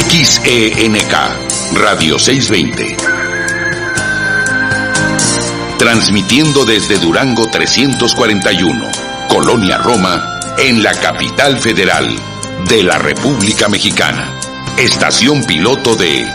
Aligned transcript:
XENK, 0.00 1.12
Radio 1.74 2.18
620. 2.18 2.96
Transmitiendo 5.76 6.64
desde 6.64 6.98
Durango 6.98 7.48
341, 7.48 8.90
Colonia 9.28 9.78
Roma, 9.78 10.38
en 10.58 10.82
la 10.82 10.92
capital 10.92 11.58
federal 11.58 12.16
de 12.68 12.82
la 12.84 12.98
República 12.98 13.68
Mexicana. 13.68 14.32
Estación 14.76 15.44
piloto 15.44 15.96
de 15.96 16.26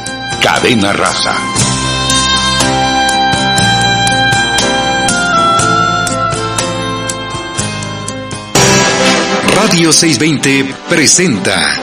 Cadena 0.41 0.91
Raza. 0.91 1.35
Radio 9.55 9.93
620 9.93 10.75
presenta 10.89 11.82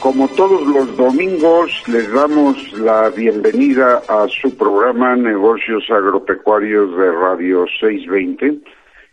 Como 0.00 0.26
todos 0.28 0.66
los 0.68 0.96
domingos, 0.96 1.70
les 1.86 2.10
damos 2.14 2.72
la 2.78 3.10
bienvenida 3.10 4.00
a 4.08 4.26
su 4.28 4.56
programa 4.56 5.14
Negocios 5.16 5.84
Agropecuarios 5.90 6.96
de 6.96 7.12
Radio 7.12 7.66
620. 7.78 8.58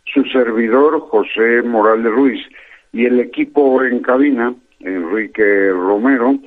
Su 0.06 0.24
servidor, 0.32 1.02
José 1.02 1.64
Morales 1.64 2.14
Ruiz, 2.14 2.40
y 2.94 3.08
el 3.08 3.20
equipo 3.20 3.84
en 3.84 4.00
cabina, 4.00 4.56
Enrique 4.80 5.72
Romero, 5.72 6.40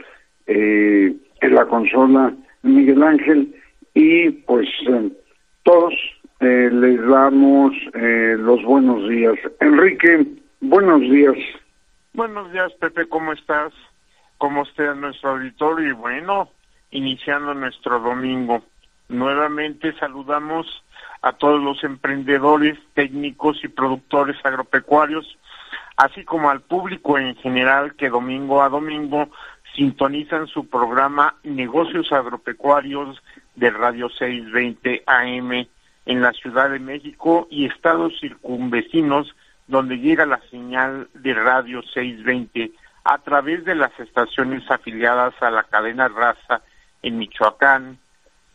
eh, 0.46 1.14
en 1.42 1.54
la 1.54 1.66
consola 1.66 2.32
Miguel 2.62 3.02
Ángel, 3.02 3.54
y 3.92 4.30
pues 4.30 4.66
eh, 4.88 5.10
todos 5.62 5.92
eh, 6.40 6.70
les 6.72 7.06
damos 7.06 7.74
los 7.92 8.62
buenos 8.64 9.06
días. 9.10 9.34
Enrique, 9.60 10.24
buenos 10.62 11.02
días. 11.02 11.36
Buenos 12.16 12.50
días, 12.50 12.72
Pepe, 12.80 13.10
¿cómo 13.10 13.34
estás? 13.34 13.74
¿Cómo 14.38 14.62
está 14.62 14.94
nuestro 14.94 15.32
auditorio? 15.32 15.90
Y 15.90 15.92
bueno, 15.92 16.48
iniciando 16.90 17.52
nuestro 17.52 18.00
domingo. 18.00 18.62
Nuevamente 19.10 19.92
saludamos 19.98 20.66
a 21.20 21.32
todos 21.32 21.62
los 21.62 21.84
emprendedores, 21.84 22.78
técnicos 22.94 23.62
y 23.62 23.68
productores 23.68 24.38
agropecuarios, 24.44 25.36
así 25.98 26.24
como 26.24 26.48
al 26.48 26.62
público 26.62 27.18
en 27.18 27.36
general 27.36 27.94
que 27.96 28.08
domingo 28.08 28.62
a 28.62 28.70
domingo 28.70 29.28
sintonizan 29.74 30.46
su 30.46 30.70
programa 30.70 31.34
Negocios 31.42 32.10
Agropecuarios 32.12 33.22
de 33.56 33.68
Radio 33.68 34.08
620 34.08 35.02
AM 35.04 35.52
en 36.06 36.22
la 36.22 36.32
Ciudad 36.32 36.70
de 36.70 36.78
México 36.78 37.46
y 37.50 37.66
estados 37.66 38.18
circunvecinos 38.18 39.36
donde 39.66 39.98
llega 39.98 40.26
la 40.26 40.40
señal 40.50 41.08
de 41.14 41.34
Radio 41.34 41.82
620 41.82 42.72
a 43.04 43.18
través 43.18 43.64
de 43.64 43.74
las 43.74 43.98
estaciones 43.98 44.68
afiliadas 44.70 45.34
a 45.40 45.50
la 45.50 45.64
cadena 45.64 46.08
Raza 46.08 46.62
en 47.02 47.18
Michoacán, 47.18 47.98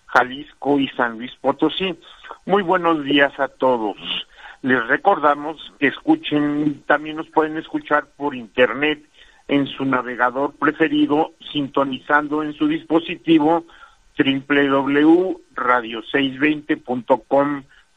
Jalisco 0.08 0.80
y 0.80 0.88
San 0.90 1.18
Luis 1.18 1.32
Potosí. 1.40 1.98
Muy 2.46 2.64
buenos 2.64 3.04
días 3.04 3.38
a 3.40 3.48
todos. 3.48 3.98
Les 4.62 4.86
recordamos 4.88 5.74
que 5.80 5.88
escuchen, 5.88 6.84
también 6.86 7.18
nos 7.18 7.30
pueden 7.30 7.58
escuchar 7.58 8.08
por 8.18 8.36
internet 8.36 9.04
en 9.48 9.68
su 9.68 9.86
navegador 9.86 10.54
preferido, 10.54 11.34
sintonizando 11.52 12.44
en 12.44 12.54
su 12.54 12.68
dispositivo 12.68 13.66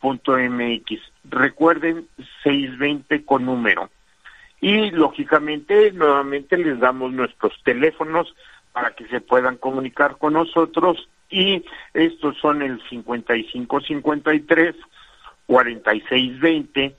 www.radio620.com 0.04 0.50
mx 0.50 1.00
Recuerden 1.30 2.06
620 2.42 3.24
con 3.24 3.46
número. 3.46 3.90
Y 4.60 4.90
lógicamente, 4.90 5.90
nuevamente 5.92 6.58
les 6.58 6.78
damos 6.78 7.12
nuestros 7.12 7.52
teléfonos 7.64 8.34
para 8.72 8.94
que 8.94 9.06
se 9.08 9.20
puedan 9.20 9.56
comunicar 9.56 10.18
con 10.18 10.34
nosotros 10.34 11.08
y 11.30 11.64
estos 11.94 12.36
son 12.38 12.62
el 12.62 12.80
5553 12.88 14.76
4620 15.46 16.96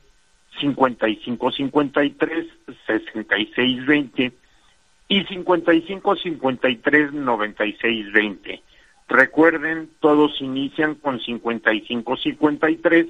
5553 0.59 2.47
6620 2.87 4.33
y 5.07 5.23
5553 5.25 7.13
9620. 7.13 8.63
Recuerden, 9.07 9.89
todos 9.99 10.41
inician 10.41 10.95
con 10.95 11.19
55-53 11.19 13.09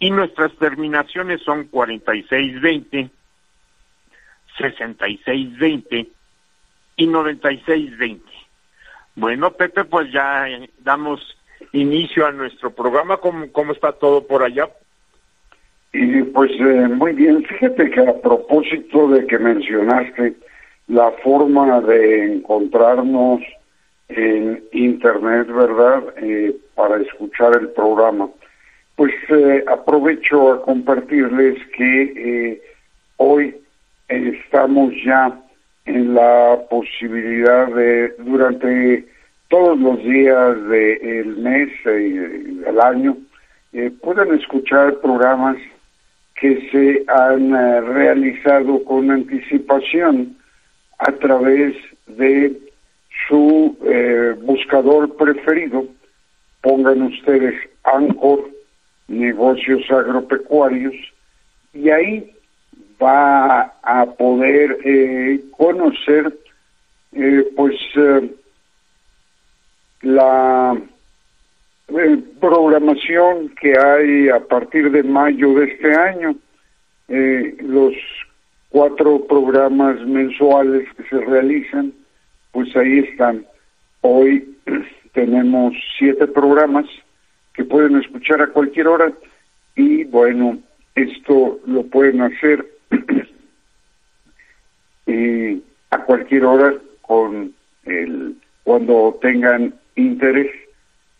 y 0.00 0.10
nuestras 0.10 0.52
terminaciones 0.56 1.40
son 1.42 1.70
46-20, 1.70 3.10
66-20 4.58 6.08
y 6.96 7.06
96-20. 7.06 8.20
Bueno, 9.14 9.52
Pepe, 9.52 9.84
pues 9.84 10.10
ya 10.12 10.46
damos 10.80 11.20
inicio 11.72 12.26
a 12.26 12.32
nuestro 12.32 12.70
programa. 12.74 13.18
¿Cómo, 13.18 13.52
cómo 13.52 13.72
está 13.72 13.92
todo 13.92 14.26
por 14.26 14.42
allá? 14.42 14.68
Y 15.92 16.22
pues 16.22 16.50
eh, 16.52 16.88
muy 16.88 17.12
bien, 17.12 17.44
fíjate 17.44 17.90
que 17.90 18.00
a 18.00 18.20
propósito 18.20 19.08
de 19.08 19.26
que 19.26 19.38
mencionaste 19.38 20.34
la 20.86 21.10
forma 21.22 21.80
de 21.80 22.34
encontrarnos 22.34 23.40
en 24.16 24.62
internet, 24.72 25.46
¿verdad? 25.48 26.02
Eh, 26.16 26.54
para 26.74 27.00
escuchar 27.00 27.56
el 27.60 27.68
programa. 27.70 28.28
Pues 28.96 29.12
eh, 29.28 29.64
aprovecho 29.66 30.52
a 30.52 30.62
compartirles 30.62 31.58
que 31.76 32.02
eh, 32.02 32.62
hoy 33.16 33.56
estamos 34.08 34.92
ya 35.04 35.40
en 35.86 36.14
la 36.14 36.58
posibilidad 36.68 37.68
de, 37.68 38.14
durante 38.18 39.06
todos 39.48 39.78
los 39.78 39.98
días 40.04 40.68
del 40.68 41.36
mes 41.38 41.68
y 41.84 42.10
del 42.60 42.80
año, 42.80 43.16
puedan 44.00 44.32
escuchar 44.34 45.00
programas 45.00 45.56
que 46.34 46.68
se 46.70 47.04
han 47.10 47.52
realizado 47.94 48.84
con 48.84 49.10
anticipación 49.10 50.36
a 50.98 51.10
través 51.12 51.74
de 52.06 52.69
su 53.30 53.78
eh, 53.86 54.34
buscador 54.42 55.16
preferido, 55.16 55.86
pongan 56.60 57.02
ustedes 57.02 57.54
Anchor 57.84 58.50
Negocios 59.08 59.90
Agropecuarios 59.90 60.94
y 61.72 61.88
ahí 61.88 62.32
va 63.02 63.72
a 63.82 64.04
poder 64.18 64.76
eh, 64.84 65.40
conocer 65.56 66.36
eh, 67.12 67.48
pues 67.56 67.74
la 70.02 70.76
programación 72.40 73.48
que 73.60 73.74
hay 73.78 74.28
a 74.28 74.40
partir 74.40 74.90
de 74.90 75.02
mayo 75.02 75.54
de 75.54 75.64
este 75.66 75.94
año. 75.94 76.34
eh, 77.08 77.56
los 77.60 77.94
cuatro 78.70 79.26
programas 79.26 80.00
mensuales 80.06 80.88
que 80.96 81.02
se 81.04 81.18
realizan, 81.24 81.92
pues 82.52 82.74
ahí 82.76 83.00
están. 83.00 83.46
Hoy 84.00 84.56
tenemos 85.12 85.74
siete 85.98 86.26
programas 86.26 86.86
que 87.54 87.64
pueden 87.64 87.96
escuchar 87.96 88.42
a 88.42 88.48
cualquier 88.48 88.88
hora 88.88 89.12
y 89.76 90.04
bueno, 90.04 90.58
esto 90.94 91.60
lo 91.66 91.84
pueden 91.84 92.22
hacer 92.22 92.66
eh, 95.06 95.60
a 95.90 95.98
cualquier 96.04 96.44
hora 96.44 96.74
con 97.02 97.54
el 97.84 98.36
cuando 98.62 99.18
tengan 99.20 99.74
interés 99.96 100.50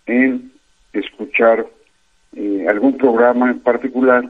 en 0.07 0.53
escuchar 0.93 1.67
eh, 2.37 2.67
algún 2.69 2.97
programa 2.97 3.51
en 3.51 3.61
particular 3.61 4.25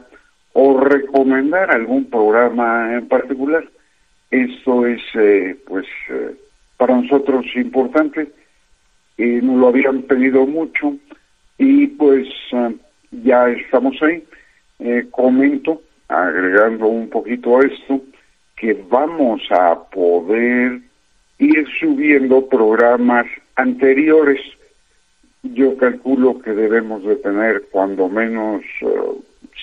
o 0.53 0.81
recomendar 0.81 1.71
algún 1.71 2.07
programa 2.07 2.95
en 2.95 3.09
particular. 3.09 3.69
Esto 4.31 4.87
es, 4.87 5.03
eh, 5.15 5.57
pues, 5.67 5.87
eh, 6.09 6.35
para 6.81 6.97
nosotros 6.97 7.45
importante. 7.57 8.33
y 9.19 9.43
nos 9.43 9.59
lo 9.59 9.69
habían 9.69 10.01
pedido 10.05 10.47
mucho 10.47 10.97
y 11.59 11.89
pues 11.89 12.27
ya 13.11 13.51
estamos 13.51 13.95
ahí. 14.03 14.25
comento, 15.11 15.83
agregando 16.09 16.87
un 16.87 17.11
poquito 17.11 17.59
a 17.59 17.67
esto, 17.67 18.01
que 18.57 18.73
vamos 18.89 19.43
a 19.51 19.79
poder 19.91 20.81
ir 21.39 21.67
subiendo 21.79 22.49
programas 22.49 23.27
anteriores. 23.57 24.41
Yo 25.43 25.77
calculo 25.77 26.41
que 26.41 26.53
debemos 26.53 27.05
de 27.05 27.17
tener 27.17 27.65
cuando 27.71 28.09
menos 28.09 28.63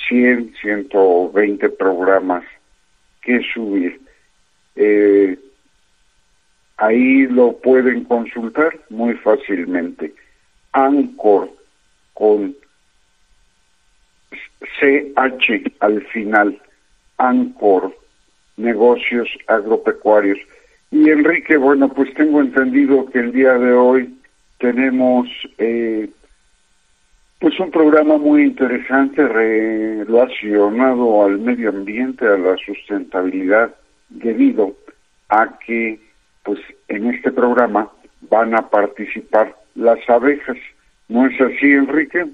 100, 0.08 0.54
120 0.62 1.70
programas 1.70 2.44
que 3.24 3.42
subir. 3.56 4.00
Eh, 4.76 5.36
ahí 6.78 7.28
lo 7.28 7.54
pueden 7.58 8.04
consultar 8.06 8.80
muy 8.90 9.14
fácilmente. 9.16 10.14
Anchor 10.72 11.50
con 12.14 12.56
CH 14.80 15.72
al 15.80 16.02
final, 16.08 16.60
Anchor, 17.18 17.96
negocios 18.58 19.30
agropecuarios. 19.48 20.40
Y 20.92 21.10
Enrique, 21.10 21.58
bueno, 21.58 21.90
pues 21.90 22.14
tengo 22.14 22.42
entendido 22.42 23.06
que 23.08 23.20
el 23.20 23.32
día 23.32 23.54
de 23.54 23.74
hoy 23.74 24.16
tenemos 24.60 25.28
eh, 25.58 26.10
pues 27.40 27.60
un 27.60 27.72
programa 27.72 28.18
muy 28.18 28.44
interesante 28.44 29.28
relacionado 29.28 31.26
al 31.26 31.40
medio 31.40 31.70
ambiente, 31.70 32.26
a 32.26 32.38
la 32.38 32.56
sustentabilidad, 32.58 33.76
debido 34.10 34.76
a 35.30 35.60
que 35.60 36.00
pues 36.48 36.62
en 36.88 37.14
este 37.14 37.30
programa 37.34 37.92
van 38.22 38.56
a 38.56 38.70
participar 38.70 39.54
las 39.76 40.00
abejas. 40.10 40.56
¿No 41.10 41.28
es 41.28 41.40
así, 41.42 41.72
Enrique? 41.74 42.26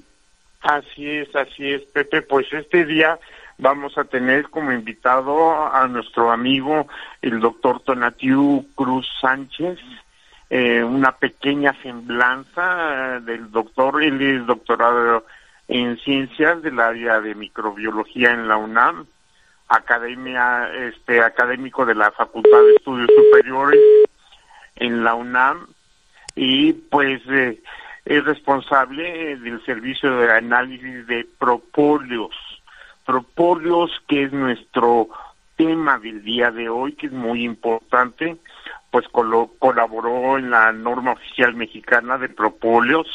Así 0.62 1.10
es, 1.10 1.34
así 1.34 1.72
es, 1.72 1.82
Pepe. 1.82 2.22
Pues 2.22 2.46
este 2.52 2.84
día 2.86 3.18
vamos 3.58 3.98
a 3.98 4.04
tener 4.04 4.44
como 4.50 4.70
invitado 4.70 5.66
a 5.66 5.88
nuestro 5.88 6.30
amigo 6.30 6.86
el 7.22 7.40
doctor 7.40 7.80
Tonatiu 7.80 8.64
Cruz 8.76 9.08
Sánchez, 9.20 9.80
eh, 10.48 10.84
una 10.84 11.10
pequeña 11.16 11.74
semblanza 11.82 13.16
eh, 13.16 13.20
del 13.22 13.50
doctor, 13.50 14.00
él 14.00 14.22
es 14.22 14.46
doctorado 14.46 15.26
en 15.66 15.98
ciencias 15.98 16.62
del 16.62 16.78
área 16.78 17.20
de 17.20 17.34
microbiología 17.34 18.30
en 18.30 18.46
la 18.46 18.58
UNAM, 18.58 19.06
academia, 19.76 20.70
este, 20.74 21.20
académico 21.20 21.84
de 21.84 21.94
la 21.94 22.10
Facultad 22.12 22.62
de 22.62 22.74
Estudios 22.76 23.10
Superiores 23.14 23.80
en 24.76 25.04
la 25.04 25.14
UNAM 25.14 25.66
y 26.34 26.72
pues 26.72 27.20
eh, 27.28 27.62
es 28.04 28.24
responsable 28.24 29.36
del 29.36 29.64
servicio 29.64 30.16
de 30.16 30.32
análisis 30.32 31.06
de 31.06 31.26
propóleos, 31.38 32.34
propóleos 33.06 33.90
que 34.08 34.24
es 34.24 34.32
nuestro 34.32 35.08
tema 35.56 35.98
del 35.98 36.22
día 36.22 36.50
de 36.50 36.68
hoy, 36.68 36.94
que 36.94 37.06
es 37.06 37.12
muy 37.12 37.44
importante, 37.44 38.36
pues 38.90 39.06
colaboró 39.08 40.38
en 40.38 40.50
la 40.50 40.72
norma 40.72 41.12
oficial 41.12 41.54
mexicana 41.54 42.18
de 42.18 42.28
propóleos 42.28 43.06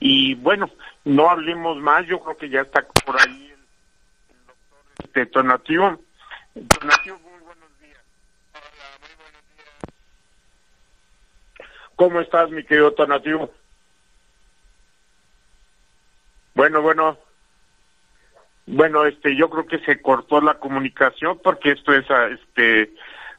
y 0.00 0.34
bueno, 0.34 0.68
no 1.04 1.30
hablemos 1.30 1.78
más, 1.78 2.06
yo 2.06 2.20
creo 2.20 2.36
que 2.36 2.48
ya 2.48 2.60
está 2.60 2.86
por 3.06 3.16
ahí 3.20 3.43
este, 5.14 5.26
Tonativo. 5.26 6.00
Tonativo, 6.54 7.18
muy 7.20 7.40
buenos 7.40 7.80
días. 7.80 8.00
Hola, 8.52 8.98
muy 9.00 9.14
buenos 9.16 9.42
días. 9.56 9.68
¿Cómo 11.94 12.20
estás, 12.20 12.50
mi 12.50 12.64
querido 12.64 12.92
Tonativo? 12.92 13.52
Bueno, 16.54 16.82
bueno. 16.82 17.16
Bueno, 18.66 19.04
este, 19.04 19.36
yo 19.36 19.50
creo 19.50 19.66
que 19.66 19.78
se 19.80 20.00
cortó 20.02 20.40
la 20.40 20.54
comunicación 20.54 21.38
porque 21.42 21.72
esto 21.72 21.92
es, 21.92 22.06
este, 22.32 22.92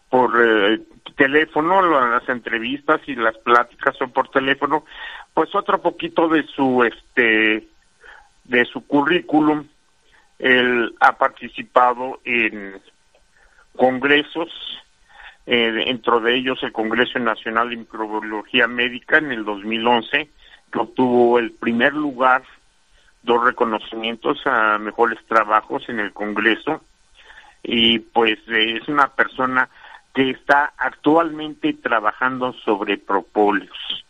por 0.09 0.31
eh, 0.39 0.79
teléfono, 1.17 1.81
las 1.81 2.29
entrevistas 2.29 3.01
y 3.07 3.15
las 3.15 3.35
pláticas 3.39 3.97
son 3.97 4.11
por 4.11 4.29
teléfono. 4.29 4.85
Pues 5.33 5.53
otro 5.55 5.81
poquito 5.81 6.29
de 6.29 6.43
su, 6.43 6.83
este, 6.83 7.67
de 8.45 8.65
su 8.65 8.85
currículum. 8.85 9.67
Él 10.39 10.95
ha 10.99 11.17
participado 11.17 12.19
en 12.25 12.81
congresos, 13.75 14.49
eh, 15.45 15.71
dentro 15.71 16.19
de 16.19 16.35
ellos 16.35 16.61
el 16.63 16.71
Congreso 16.71 17.19
Nacional 17.19 17.69
de 17.69 17.77
Microbiología 17.77 18.67
Médica 18.67 19.17
en 19.17 19.31
el 19.31 19.45
2011, 19.45 20.29
que 20.71 20.79
obtuvo 20.79 21.39
el 21.39 21.51
primer 21.51 21.93
lugar 21.93 22.43
dos 23.23 23.43
reconocimientos 23.43 24.39
a 24.45 24.77
mejores 24.77 25.19
trabajos 25.27 25.87
en 25.89 25.99
el 25.99 26.13
Congreso 26.13 26.81
y 27.63 27.99
pues 27.99 28.37
es 28.47 28.87
una 28.87 29.07
persona 29.07 29.69
que 30.13 30.29
está 30.29 30.73
actualmente 30.77 31.73
trabajando 31.73 32.53
sobre 32.53 32.97
propóleos. 32.97 34.05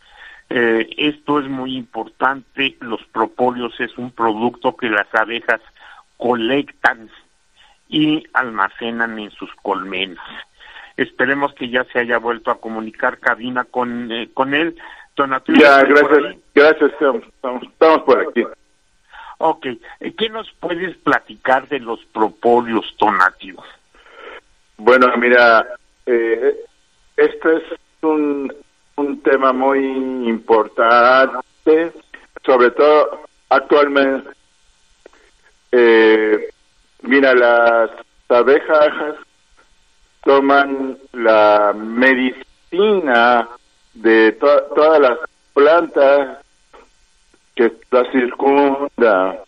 Eh, 0.50 0.88
esto 0.98 1.40
es 1.40 1.48
muy 1.50 1.76
importante, 1.76 2.78
los 2.82 3.04
propóleos 3.06 3.74
es 3.80 3.98
un 3.98 4.12
producto 4.12 4.76
que 4.76 4.90
las 4.90 5.08
abejas 5.16 5.62
colectan 6.18 7.10
y 7.88 8.24
almacenan 8.34 9.20
en 9.20 9.32
sus 9.32 9.54
colmenas. 9.56 10.26
Esperemos 10.98 11.54
que 11.54 11.70
ya 11.70 11.84
se 11.86 12.00
haya 12.00 12.18
vuelto 12.18 12.52
a 12.52 12.60
comunicar 12.60 13.20
cabina 13.20 13.66
con, 13.66 14.12
eh, 14.12 14.30
con 14.34 14.54
él. 14.54 14.76
ya, 15.18 15.84
gracias, 15.84 16.36
gracias, 16.54 16.92
estamos 16.92 18.04
por 18.04 18.22
aquí. 18.22 18.46
Ok, 19.38 19.68
¿qué 20.18 20.30
nos 20.30 20.50
puedes 20.60 20.96
platicar 20.98 21.68
de 21.68 21.80
los 21.80 22.04
propóleos 22.06 22.96
tonativos? 22.98 23.66
Bueno, 24.78 25.08
mira, 25.18 25.68
eh, 26.06 26.56
este 27.18 27.58
es 27.58 27.64
un, 28.02 28.54
un 28.96 29.22
tema 29.22 29.52
muy 29.52 29.80
importante, 30.28 31.92
sobre 32.46 32.72
todo 32.72 33.26
actualmente. 33.50 34.30
Eh, 35.78 36.50
mira, 37.02 37.34
las 37.34 37.92
abejas 38.30 39.18
toman 40.24 40.98
la 41.12 41.74
medicina 41.76 43.50
de 43.94 44.32
todas 44.32 45.00
las 45.02 45.20
plantas 45.54 46.38
que 47.56 47.74
la 47.92 48.10
circunda, 48.10 49.44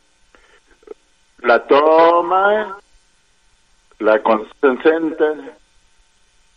la 1.44 1.60
toma, 1.66 2.78
la 4.00 4.22
concentra 4.22 5.34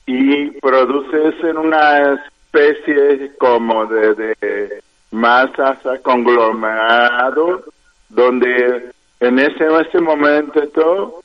y 0.05 0.51
produces 0.61 1.45
en 1.45 1.59
una 1.59 2.15
especie 2.15 3.37
como 3.39 3.87
de, 3.87 4.15
de 4.17 4.83
masas 5.13 5.79
conglomerado 6.03 7.63
donde 8.09 8.91
en 9.21 9.39
ese, 9.39 9.67
ese 9.81 10.01
momento 10.01 11.23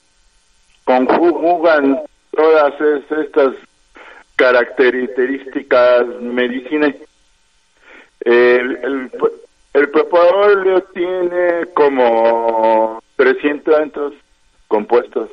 conjugan 0.84 2.02
todas 2.32 2.74
estas 2.80 3.56
características 4.36 6.06
medicinales. 6.22 6.98
El, 8.22 8.78
el, 8.84 9.12
el 9.74 9.90
propóleo 9.90 10.82
tiene 10.94 11.66
como 11.74 13.02
300 13.16 14.14
compuestos. 14.68 15.30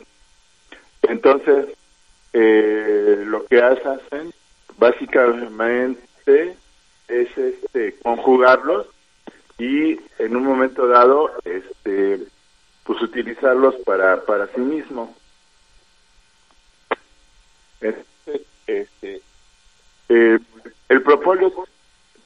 Entonces, 1.02 1.66
eh, 2.32 3.24
lo 3.26 3.44
que 3.46 3.60
hacen 3.60 4.32
básicamente 4.78 6.56
es 7.08 7.38
este 7.38 7.94
conjugarlos 8.02 8.86
y 9.58 10.00
en 10.18 10.36
un 10.36 10.44
momento 10.44 10.86
dado 10.86 11.30
este 11.44 12.20
pues 12.84 13.00
utilizarlos 13.02 13.74
para 13.84 14.24
para 14.24 14.46
sí 14.48 14.60
mismo 14.60 15.14
Este, 17.80 19.20
eh, 20.08 20.38
el 20.88 21.02
propóleo 21.02 21.52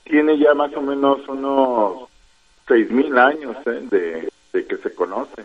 tiene 0.05 0.39
ya 0.39 0.55
más 0.55 0.75
o 0.77 0.83
menos 0.83 1.27
unos 1.29 2.09
seis 2.69 2.91
mil 2.91 3.17
años 3.17 3.57
¿eh? 3.67 3.81
de, 3.91 4.33
de 4.53 4.67
que 4.67 4.77
se 4.77 4.95
conoce. 4.95 5.45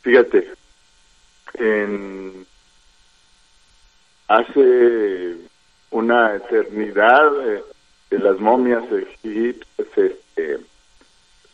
Fíjate, 0.00 0.52
en 1.54 2.46
hace 4.28 5.36
una 5.90 6.34
eternidad 6.36 7.30
de, 8.10 8.18
las 8.18 8.38
momias 8.38 8.84
egipcias 8.92 9.88
este, 9.96 10.60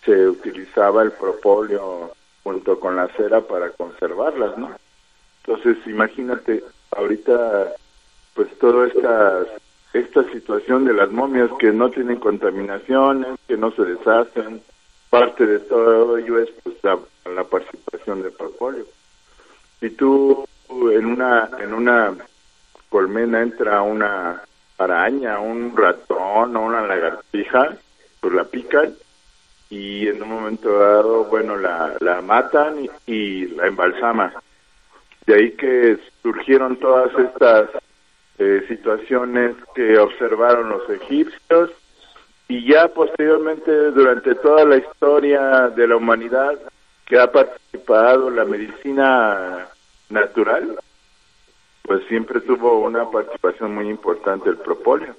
se 0.05 0.29
utilizaba 0.29 1.03
el 1.03 1.13
propóleo 1.13 2.15
junto 2.49 2.81
con 2.81 2.97
la 2.97 3.09
cera 3.09 3.43
para 3.43 3.69
conservarlas, 3.73 4.57
¿no? 4.57 4.71
Entonces, 5.45 5.77
imagínate, 5.87 6.65
ahorita, 6.97 7.75
pues 8.35 8.49
toda 8.59 8.87
esta, 8.87 9.45
esta 9.93 10.25
situación 10.33 10.87
de 10.87 10.95
las 10.95 11.11
momias 11.11 11.51
que 11.59 11.73
no 11.73 11.91
tienen 11.91 12.17
contaminaciones, 12.17 13.39
que 13.47 13.59
no 13.59 13.71
se 13.73 13.83
deshacen, 13.83 14.63
parte 15.11 15.45
de 15.47 15.59
todo 15.59 16.17
ello 16.17 16.39
es 16.39 16.49
pues 16.63 16.77
la, 16.83 17.45
participación 17.45 18.23
del 18.23 18.33
propóleo. 18.33 18.87
Y 19.83 19.91
tú 19.91 20.47
en 20.71 21.05
una 21.05 21.51
en 21.61 21.75
una 21.75 22.17
colmena 22.89 23.43
entra 23.43 23.83
una 23.83 24.43
araña, 24.79 25.39
un 25.39 25.77
ratón 25.77 26.57
o 26.57 26.63
una 26.63 26.87
lagartija, 26.87 27.77
pues 28.21 28.33
la 28.33 28.45
pican 28.45 28.95
y 29.71 30.09
en 30.09 30.23
un 30.23 30.29
momento 30.29 30.79
dado, 30.79 31.25
bueno, 31.25 31.57
la, 31.57 31.95
la 32.01 32.21
matan 32.23 32.89
y, 33.07 33.47
la 33.49 33.67
embalsaman. 33.67 34.33
De 35.27 35.35
ahí 35.35 35.51
que 35.53 35.99
surgieron 36.23 36.77
todas 36.77 37.11
estas 37.19 37.71
eh, 38.39 38.65
situaciones 38.69 39.57
que 39.75 39.99
observaron 39.99 40.71
los 40.71 40.89
egipcios 40.89 41.71
y 42.49 42.67
ya 42.67 42.89
posteriormente 42.89 43.91
durante 43.91 44.35
toda 44.37 44.65
la 44.65 44.77
historia 44.77 45.69
de 45.69 45.87
la 45.87 45.97
humanidad 45.97 46.59
que 47.05 47.19
ha 47.19 47.31
participado 47.31 48.31
la 48.31 48.47
medicina 48.47 49.69
natural, 50.09 50.79
pues 51.83 52.03
siempre 52.09 52.41
tuvo 52.41 52.81
una 52.81 53.11
participación 53.11 53.75
muy 53.75 53.89
importante 53.89 54.49
el 54.49 54.57
propóleo. 54.57 55.15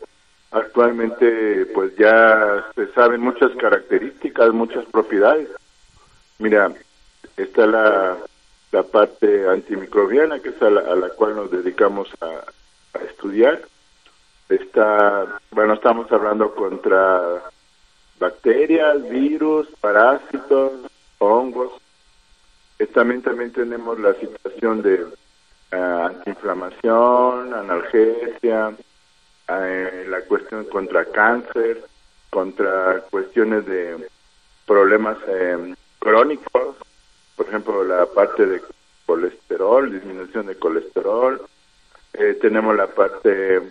Actualmente, 0.51 1.68
pues 1.75 1.96
ya 1.96 2.65
se 2.74 2.91
saben 2.94 3.22
muchas 3.22 3.51
características, 3.58 4.51
muchas 4.51 4.86
propiedades. 4.86 5.48
Mira, 6.39 6.72
está 7.38 7.68
la, 7.68 8.18
la 8.72 8.84
parte 8.84 9.48
antimicrobiana, 9.48 10.39
que 10.39 10.50
es 10.50 10.62
a 10.62 10.70
la, 10.70 11.10
cual 11.10 11.36
nos 11.36 11.51
dedicamos 11.51 12.10
a, 12.22 12.44
estudiar. 13.06 13.62
Está, 14.50 15.39
bueno, 15.51 15.74
estamos 15.74 16.12
hablando 16.12 16.56
contra 16.56 17.41
bacterias, 18.20 19.08
virus, 19.10 19.68
parásitos, 19.79 20.72
hongos. 21.20 21.74
También, 22.94 23.22
también 23.22 23.51
tenemos 23.51 24.00
la 24.00 24.13
situación 24.15 24.82
de 24.82 25.03
uh, 25.03 26.06
antiinflamación, 26.08 27.53
analgesia, 27.53 28.74
eh, 29.51 30.06
la 30.08 30.22
cuestión 30.22 30.65
contra 30.65 31.06
cáncer, 31.06 31.84
contra 32.29 33.01
cuestiones 33.10 33.65
de 33.65 34.08
problemas 34.65 35.18
eh, 35.27 35.74
crónicos, 35.98 36.75
por 37.36 37.48
ejemplo, 37.48 37.84
la 37.84 38.06
parte 38.06 38.46
de 38.46 38.62
colesterol, 39.08 39.91
disminución 39.91 40.46
de 40.46 40.56
colesterol, 40.56 41.41
eh, 42.13 42.38
tenemos 42.39 42.75
la 42.75 42.88
parte 42.88 43.62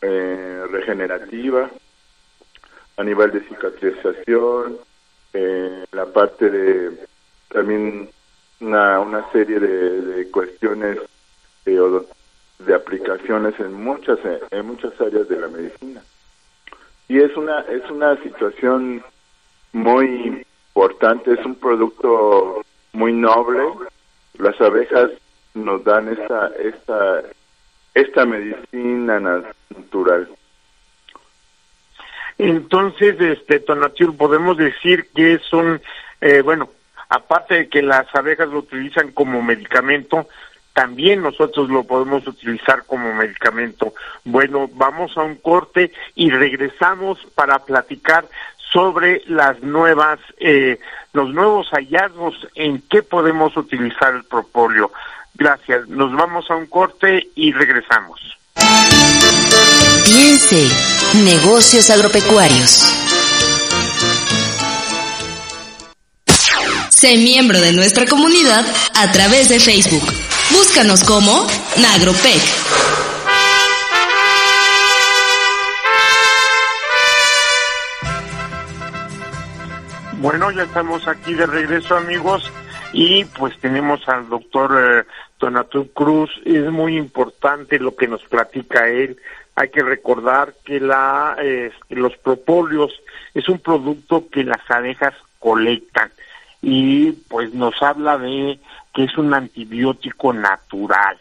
regenerativa 0.00 1.68
a 2.96 3.02
nivel 3.02 3.32
de 3.32 3.40
cicatrización, 3.48 4.78
la 5.90 6.06
parte 6.06 6.48
de 6.48 7.06
también 7.48 8.08
una, 8.60 9.00
una 9.00 9.28
serie 9.32 9.58
de, 9.58 10.00
de 10.02 10.30
cuestiones 10.30 10.98
de 12.58 12.74
aplicaciones 12.74 13.58
en 13.60 13.72
muchas 13.72 14.18
en 14.50 14.66
muchas 14.66 14.92
áreas 15.00 15.28
de 15.28 15.40
la 15.40 15.48
medicina. 15.48 16.02
Y 17.08 17.18
es 17.18 17.36
una 17.36 17.60
es 17.60 17.88
una 17.90 18.16
situación 18.22 19.02
muy 19.72 20.44
importante 20.74 21.32
es 21.32 21.44
un 21.44 21.54
producto 21.54 22.64
muy 22.92 23.12
noble. 23.12 23.62
Las 24.38 24.60
abejas 24.60 25.10
nos 25.54 25.84
dan 25.84 26.08
esta 26.08 26.50
esta 26.58 27.22
esta 27.94 28.24
medicina 28.24 29.20
natural. 29.20 30.28
Entonces 32.38 33.20
este 33.20 33.60
Tonatiu 33.60 34.16
podemos 34.16 34.56
decir 34.56 35.08
que 35.14 35.34
es 35.34 35.52
un 35.52 35.80
eh, 36.20 36.42
bueno 36.42 36.70
aparte 37.08 37.54
de 37.54 37.68
que 37.68 37.82
las 37.82 38.06
abejas 38.14 38.48
lo 38.48 38.58
utilizan 38.58 39.12
como 39.12 39.42
medicamento 39.42 40.28
también 40.78 41.22
nosotros 41.22 41.68
lo 41.68 41.82
podemos 41.82 42.24
utilizar 42.28 42.84
como 42.86 43.12
medicamento. 43.12 43.94
Bueno, 44.24 44.70
vamos 44.74 45.10
a 45.16 45.22
un 45.22 45.34
corte 45.34 45.90
y 46.14 46.30
regresamos 46.30 47.18
para 47.34 47.58
platicar 47.58 48.28
sobre 48.72 49.22
las 49.26 49.60
nuevas, 49.60 50.20
eh, 50.38 50.78
los 51.12 51.34
nuevos 51.34 51.68
hallazgos 51.72 52.36
en 52.54 52.80
qué 52.88 53.02
podemos 53.02 53.56
utilizar 53.56 54.14
el 54.14 54.22
propóleo. 54.22 54.92
Gracias. 55.34 55.88
Nos 55.88 56.12
vamos 56.14 56.48
a 56.48 56.54
un 56.54 56.66
corte 56.66 57.26
y 57.34 57.50
regresamos. 57.50 58.20
Piense, 60.04 60.64
negocios 61.24 61.90
agropecuarios. 61.90 62.70
Sé 66.88 67.16
miembro 67.16 67.60
de 67.60 67.72
nuestra 67.72 68.06
comunidad 68.06 68.64
a 68.94 69.10
través 69.10 69.48
de 69.48 69.58
Facebook. 69.58 70.37
Búscanos 70.50 71.04
como 71.04 71.46
Nagropec. 71.76 72.40
Bueno, 80.20 80.50
ya 80.50 80.62
estamos 80.62 81.06
aquí 81.06 81.34
de 81.34 81.46
regreso 81.46 81.96
amigos 81.96 82.50
y 82.92 83.24
pues 83.26 83.58
tenemos 83.58 84.08
al 84.08 84.28
doctor 84.28 85.06
eh, 85.40 85.88
Cruz. 85.92 86.30
Es 86.46 86.70
muy 86.70 86.96
importante 86.96 87.78
lo 87.78 87.94
que 87.94 88.08
nos 88.08 88.22
platica 88.24 88.88
él. 88.88 89.18
Hay 89.54 89.68
que 89.68 89.82
recordar 89.82 90.54
que 90.64 90.80
la, 90.80 91.36
los 91.90 92.16
propóleos 92.16 92.92
es 93.34 93.48
un 93.48 93.58
producto 93.58 94.28
que 94.30 94.44
las 94.44 94.68
abejas 94.70 95.14
colectan 95.38 96.10
y 96.62 97.12
pues 97.28 97.52
nos 97.54 97.80
habla 97.82 98.18
de 98.18 98.58
que 98.98 99.04
es 99.04 99.16
un 99.16 99.32
antibiótico 99.32 100.32
natural. 100.32 101.16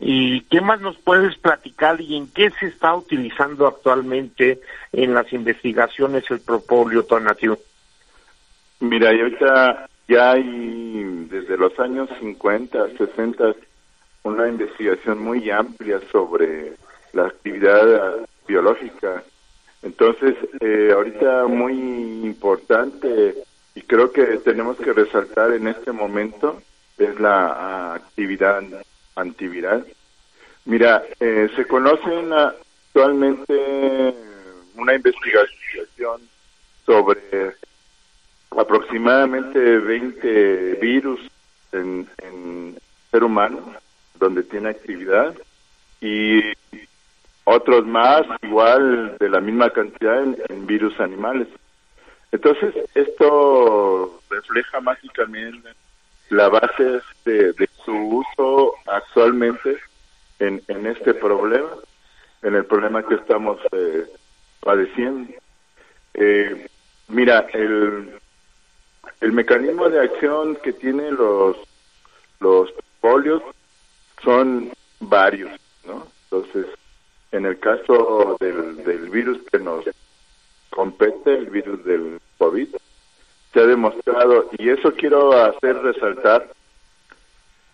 ¿Y 0.00 0.40
qué 0.50 0.60
más 0.60 0.80
nos 0.80 0.98
puedes 0.98 1.38
platicar 1.38 2.00
y 2.00 2.16
en 2.16 2.26
qué 2.32 2.50
se 2.58 2.66
está 2.66 2.96
utilizando 2.96 3.68
actualmente 3.68 4.60
en 4.90 5.14
las 5.14 5.32
investigaciones 5.32 6.28
el 6.32 6.40
propóleo 6.40 7.04
tonativo? 7.04 7.58
Mira, 8.80 9.14
y 9.14 9.20
ahorita 9.20 9.88
ya 10.08 10.32
hay 10.32 11.26
desde 11.30 11.56
los 11.56 11.78
años 11.78 12.08
50, 12.18 12.88
60 12.98 13.54
una 14.24 14.48
investigación 14.48 15.22
muy 15.22 15.48
amplia 15.48 16.00
sobre 16.10 16.72
la 17.12 17.26
actividad 17.26 18.16
biológica. 18.48 19.22
Entonces, 19.84 20.34
eh, 20.58 20.90
ahorita 20.92 21.46
muy 21.46 21.72
importante 22.24 23.36
y 23.76 23.82
creo 23.82 24.10
que 24.10 24.24
tenemos 24.38 24.76
que 24.78 24.92
resaltar 24.92 25.52
en 25.52 25.68
este 25.68 25.92
momento 25.92 26.60
es 27.04 27.20
la 27.20 27.46
ah, 27.46 27.94
actividad 27.94 28.62
antiviral. 29.16 29.86
Mira, 30.64 31.02
eh, 31.18 31.48
se 31.56 31.66
conocen 31.66 32.32
actualmente 32.32 34.14
una 34.76 34.94
investigación 34.94 36.20
sobre 36.84 37.54
aproximadamente 38.50 39.58
20 39.78 40.74
virus 40.74 41.20
en, 41.72 42.08
en 42.18 42.78
ser 43.10 43.24
humano 43.24 43.74
donde 44.18 44.42
tiene 44.42 44.68
actividad 44.68 45.34
y 46.00 46.40
otros 47.44 47.86
más 47.86 48.22
igual 48.42 49.16
de 49.18 49.28
la 49.28 49.40
misma 49.40 49.70
cantidad 49.70 50.22
en, 50.22 50.66
virus 50.66 50.98
animales. 51.00 51.48
Entonces, 52.30 52.74
esto 52.94 54.20
refleja 54.30 54.78
básicamente 54.80 55.70
la 56.30 56.48
base 56.48 57.00
de, 57.24 57.68
su 57.84 57.92
uso 57.92 58.74
actualmente 58.86 59.76
en, 60.38 60.62
en 60.68 60.86
este 60.86 61.14
problema, 61.14 61.70
en 62.42 62.54
el 62.54 62.64
problema 62.64 63.02
que 63.02 63.16
estamos 63.16 63.58
eh, 63.72 64.06
padeciendo. 64.60 65.32
Eh, 66.14 66.66
mira, 67.08 67.46
el, 67.52 68.18
el 69.20 69.32
mecanismo 69.32 69.88
de 69.88 70.00
acción 70.00 70.56
que 70.56 70.72
tienen 70.72 71.16
los, 71.16 71.56
los 72.38 72.72
polios 73.00 73.42
son 74.22 74.72
varios, 75.00 75.50
¿no? 75.84 76.06
Entonces, 76.24 76.66
en 77.32 77.46
el 77.46 77.58
caso 77.58 78.36
del, 78.38 78.84
del 78.84 79.10
virus 79.10 79.38
que 79.50 79.58
nos 79.58 79.84
compete, 80.70 81.34
el 81.34 81.46
virus 81.46 81.84
del 81.84 82.20
COVID, 82.38 82.68
se 83.52 83.60
ha 83.60 83.66
demostrado, 83.66 84.48
y 84.58 84.68
eso 84.68 84.92
quiero 84.94 85.32
hacer 85.32 85.76
resaltar, 85.78 86.48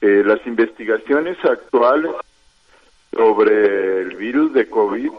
eh, 0.00 0.22
las 0.24 0.46
investigaciones 0.46 1.36
actuales 1.44 2.12
sobre 3.12 4.02
el 4.02 4.16
virus 4.16 4.52
de 4.52 4.68
COVID 4.68 5.10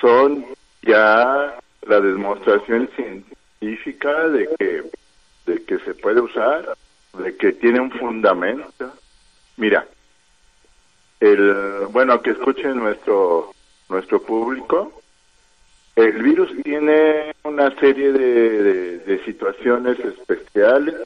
son 0.00 0.44
ya 0.82 1.58
la 1.82 2.00
demostración 2.00 2.88
científica 2.96 4.28
de 4.28 4.48
que, 4.58 4.82
de 5.46 5.64
que 5.64 5.78
se 5.78 5.94
puede 5.94 6.20
usar, 6.20 6.76
de 7.18 7.36
que 7.36 7.52
tiene 7.52 7.80
un 7.80 7.90
fundamento. 7.92 8.92
Mira, 9.56 9.86
el, 11.20 11.86
bueno, 11.90 12.20
que 12.20 12.30
escuchen 12.30 12.76
nuestro, 12.76 13.52
nuestro 13.88 14.20
público, 14.22 15.03
el 15.96 16.22
virus 16.22 16.50
tiene 16.62 17.34
una 17.44 17.70
serie 17.78 18.12
de, 18.12 18.98
de, 18.98 19.24
situaciones 19.24 19.98
especiales. 20.00 20.96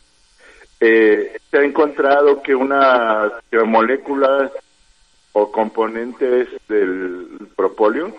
Eh, 0.80 1.37
se 1.50 1.59
ha 1.59 1.62
encontrado 1.62 2.42
que 2.42 2.54
una 2.54 3.30
moléculas 3.66 4.50
o 5.33 5.52
componentes 5.52 6.49
del 6.68 7.49
propóleo 7.54 8.14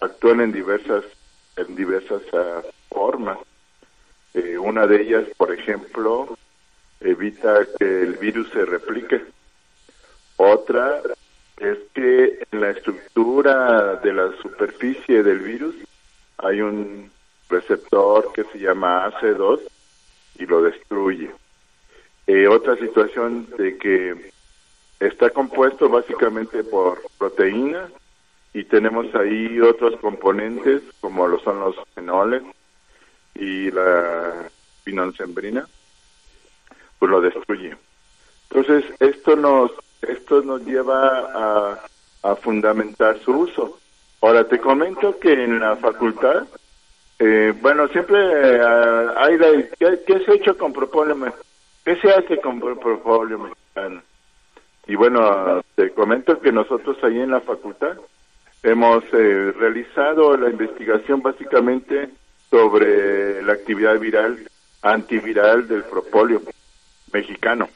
actúan 0.00 0.40
en 0.40 0.52
diversas 0.52 1.04
en 1.56 1.74
diversas 1.74 2.22
uh, 2.32 2.62
formas. 2.88 3.38
Eh, 4.34 4.56
una 4.56 4.86
de 4.86 5.02
ellas, 5.02 5.24
por 5.36 5.52
ejemplo, 5.52 6.38
evita 7.00 7.66
que 7.78 8.02
el 8.02 8.14
virus 8.14 8.48
se 8.50 8.64
replique. 8.64 9.22
Otra 10.36 11.02
es 11.58 11.78
que 11.94 12.38
en 12.50 12.60
la 12.60 12.70
estructura 12.70 13.96
de 13.96 14.12
la 14.12 14.32
superficie 14.40 15.22
del 15.22 15.40
virus 15.40 15.74
hay 16.42 16.60
un 16.60 17.10
receptor 17.48 18.32
que 18.32 18.44
se 18.44 18.58
llama 18.58 19.10
AC2 19.10 19.60
y 20.38 20.46
lo 20.46 20.62
destruye. 20.62 21.30
Eh, 22.26 22.48
otra 22.48 22.76
situación 22.76 23.48
de 23.56 23.76
que 23.78 24.32
está 25.00 25.30
compuesto 25.30 25.88
básicamente 25.88 26.62
por 26.64 27.02
proteínas 27.18 27.90
y 28.54 28.64
tenemos 28.64 29.12
ahí 29.14 29.60
otros 29.60 29.98
componentes 30.00 30.82
como 31.00 31.26
lo 31.26 31.38
son 31.40 31.60
los 31.60 31.76
fenoles 31.94 32.42
y 33.34 33.70
la 33.70 34.48
pinonsembrina, 34.84 35.66
pues 36.98 37.10
lo 37.10 37.20
destruye. 37.20 37.76
Entonces 38.50 38.84
esto 39.00 39.36
nos 39.36 39.72
esto 40.02 40.42
nos 40.42 40.64
lleva 40.64 41.78
a 42.22 42.36
fundamentar 42.36 43.18
su 43.20 43.32
uso. 43.32 43.78
Ahora 44.22 44.44
te 44.44 44.60
comento 44.60 45.18
que 45.18 45.32
en 45.32 45.58
la 45.58 45.74
facultad, 45.74 46.44
eh, 47.18 47.52
bueno, 47.60 47.88
siempre 47.88 48.18
eh, 48.20 48.60
hay 49.16 49.36
la, 49.36 49.68
¿qué, 49.76 50.20
se 50.24 50.30
ha 50.30 50.34
hecho 50.34 50.56
con 50.56 50.72
propóleo 50.72 51.16
¿Qué 51.84 51.96
se 51.96 52.08
hace 52.08 52.40
con 52.40 52.60
propóleo 52.60 53.38
mexicano? 53.38 54.00
Y 54.86 54.94
bueno, 54.94 55.60
te 55.74 55.90
comento 55.90 56.40
que 56.40 56.52
nosotros 56.52 56.96
ahí 57.02 57.20
en 57.20 57.32
la 57.32 57.40
facultad 57.40 57.98
hemos 58.62 59.02
eh, 59.12 59.52
realizado 59.58 60.36
la 60.36 60.50
investigación 60.50 61.20
básicamente 61.20 62.08
sobre 62.48 63.42
la 63.42 63.54
actividad 63.54 63.98
viral, 63.98 64.38
antiviral 64.82 65.66
del 65.66 65.82
propóleo 65.82 66.42
mexicano. 67.12 67.68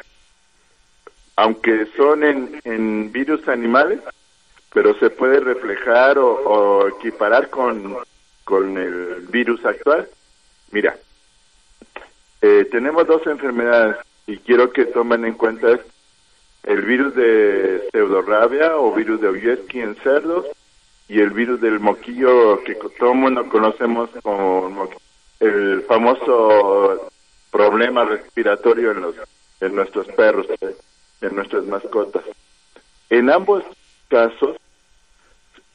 Aunque 1.35 1.87
son 1.96 2.22
en 2.22 3.11
virus 3.11 3.48
animales, 3.48 3.98
pero 4.76 4.92
se 4.98 5.08
puede 5.08 5.40
reflejar 5.40 6.18
o, 6.18 6.86
equiparar 6.88 7.48
con, 7.48 7.96
con 8.44 8.76
el 8.76 9.26
virus 9.30 9.64
actual. 9.64 10.06
Mira, 10.70 10.98
eh, 12.42 12.68
tenemos 12.70 13.06
dos 13.06 13.26
enfermedades 13.26 13.96
y 14.26 14.36
quiero 14.36 14.70
que 14.70 14.84
tomen 14.84 15.24
en 15.24 15.32
cuenta 15.32 15.80
el 16.64 16.82
virus 16.82 17.14
de 17.14 17.88
pseudorrabia 17.90 18.76
o 18.76 18.92
virus 18.92 19.22
de 19.22 19.28
Oyeski 19.28 19.80
en 19.80 19.96
cerdos 20.02 20.44
y 21.08 21.20
el 21.20 21.30
virus 21.30 21.58
del 21.62 21.80
moquillo 21.80 22.62
que 22.62 22.74
todo 22.98 23.12
el 23.12 23.18
mundo 23.18 23.48
conocemos 23.48 24.10
como 24.22 24.90
el 25.40 25.84
famoso 25.88 27.10
problema 27.50 28.04
respiratorio 28.04 28.90
en 28.90 29.00
los 29.00 29.14
en 29.62 29.74
nuestros 29.74 30.06
perros, 30.08 30.46
en 30.60 31.34
nuestras 31.34 31.64
mascotas. 31.64 32.24
En 33.08 33.30
ambos 33.30 33.64
casos 34.08 34.58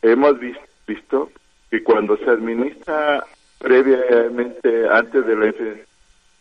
hemos 0.01 0.39
visto 0.39 1.31
que 1.69 1.83
cuando 1.83 2.17
se 2.17 2.29
administra 2.29 3.25
previamente 3.59 4.87
antes 4.89 5.25
de 5.25 5.35
la 5.35 5.47
infección, 5.47 5.87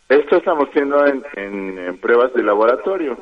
esto 0.09 0.37
estamos 0.37 0.67
haciendo 0.67 1.05
en, 1.05 1.23
en, 1.35 1.97
pruebas 1.99 2.33
de 2.33 2.43
laboratorio. 2.43 3.17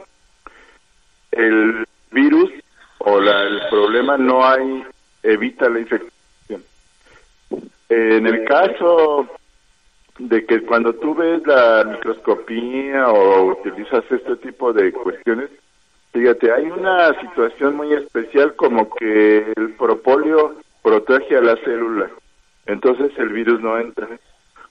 El 1.31 1.85
virus 2.09 2.51
o 2.97 3.19
la, 3.19 3.43
el 3.43 3.61
problema 3.69 4.17
no 4.17 4.43
hay, 4.43 4.83
evita 5.21 5.69
la 5.69 5.79
infección. 5.79 6.63
En 7.89 8.25
el 8.25 8.43
caso 8.45 9.27
de 10.17 10.45
que 10.45 10.61
cuando 10.61 10.93
tú 10.93 11.13
ves 11.13 11.45
la 11.45 11.83
microscopía 11.85 13.07
o 13.07 13.51
utilizas 13.51 14.03
este 14.09 14.35
tipo 14.37 14.73
de 14.73 14.91
cuestiones, 14.91 15.49
Fíjate, 16.19 16.51
hay 16.51 16.65
una 16.65 17.17
situación 17.21 17.77
muy 17.77 17.93
especial 17.93 18.53
como 18.57 18.93
que 18.93 19.53
el 19.55 19.73
propóleo 19.75 20.55
protege 20.83 21.37
a 21.37 21.41
la 21.41 21.55
célula, 21.63 22.09
entonces 22.65 23.17
el 23.17 23.29
virus 23.29 23.61
no 23.61 23.79
entra. 23.79 24.05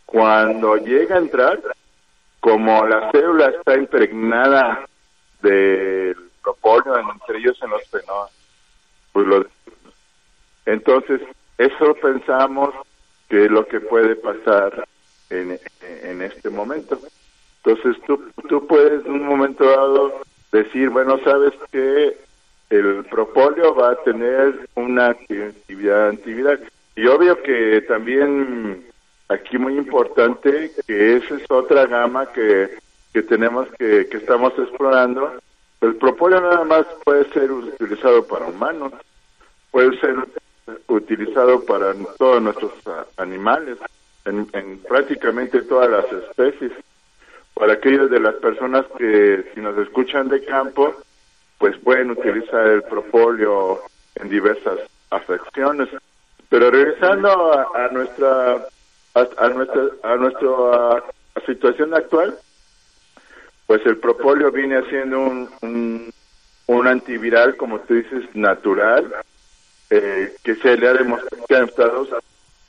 Cuando 0.04 0.76
llega 0.76 1.14
a 1.14 1.20
entrar, 1.20 1.58
como 2.40 2.86
la 2.86 3.10
célula 3.12 3.46
está 3.46 3.78
impregnada 3.78 4.86
del 5.40 6.18
propóleo, 6.42 6.98
entre 6.98 7.38
ellos 7.38 7.58
en 7.62 7.70
los 7.70 7.88
fenómenos, 7.88 8.30
pues 9.14 9.26
lo 9.26 9.46
entonces 10.66 11.22
eso 11.56 11.94
pensamos 11.94 12.74
que 13.30 13.46
es 13.46 13.50
lo 13.50 13.66
que 13.66 13.80
puede 13.80 14.16
pasar 14.16 14.86
en, 15.30 15.58
en 16.02 16.20
este 16.20 16.50
momento. 16.50 16.98
Entonces 17.64 17.96
tú, 18.06 18.22
tú 18.50 18.66
puedes 18.66 19.02
en 19.06 19.12
un 19.12 19.26
momento 19.26 19.64
dado 19.64 20.27
decir, 20.52 20.90
bueno, 20.90 21.18
sabes 21.24 21.52
que 21.70 22.16
el 22.70 23.04
propóleo 23.04 23.74
va 23.74 23.90
a 23.92 24.02
tener 24.02 24.68
una 24.74 25.08
actividad 25.08 26.08
antiviral. 26.08 26.60
Y 26.96 27.06
obvio 27.06 27.42
que 27.42 27.80
también 27.82 28.84
aquí 29.28 29.58
muy 29.58 29.76
importante 29.76 30.70
que 30.86 31.16
esa 31.16 31.36
es 31.36 31.50
otra 31.50 31.86
gama 31.86 32.32
que, 32.32 32.70
que 33.12 33.22
tenemos 33.22 33.68
que, 33.78 34.08
que 34.10 34.16
estamos 34.16 34.52
explorando. 34.58 35.34
El 35.80 35.94
propóleo 35.96 36.40
nada 36.40 36.64
más 36.64 36.86
puede 37.04 37.28
ser 37.30 37.50
utilizado 37.52 38.26
para 38.26 38.46
humanos, 38.46 38.92
puede 39.70 39.98
ser 40.00 40.16
utilizado 40.88 41.64
para 41.64 41.94
todos 42.18 42.42
nuestros 42.42 42.72
animales, 43.16 43.78
en 44.24 44.78
prácticamente 44.80 45.62
todas 45.62 45.88
las 45.88 46.04
especies 46.12 46.72
para 47.58 47.72
aquellos 47.72 48.08
de 48.08 48.20
las 48.20 48.36
personas 48.36 48.84
que 48.96 49.50
si 49.52 49.60
nos 49.60 49.76
escuchan 49.78 50.28
de 50.28 50.44
campo, 50.44 50.94
pues 51.58 51.76
pueden 51.78 52.12
utilizar 52.12 52.64
el 52.68 52.84
propóleo 52.84 53.80
en 54.14 54.28
diversas 54.28 54.78
afecciones. 55.10 55.88
Pero 56.48 56.70
regresando 56.70 57.28
a, 57.74 57.88
nuestra 57.88 58.64
a, 59.14 59.48
nuestra 59.48 59.82
a 60.04 60.16
nuestra 60.16 61.02
situación 61.46 61.94
actual, 61.94 62.38
pues 63.66 63.84
el 63.86 63.96
propóleo 63.96 64.52
viene 64.52 64.76
haciendo 64.76 65.18
un, 65.18 65.50
un, 65.60 66.12
un 66.68 66.86
antiviral, 66.86 67.56
como 67.56 67.80
tú 67.80 67.94
dices, 67.94 68.24
natural, 68.34 69.12
eh, 69.90 70.32
que 70.44 70.54
se 70.54 70.76
le 70.76 70.88
ha 70.88 70.92
demostrado 70.92 72.06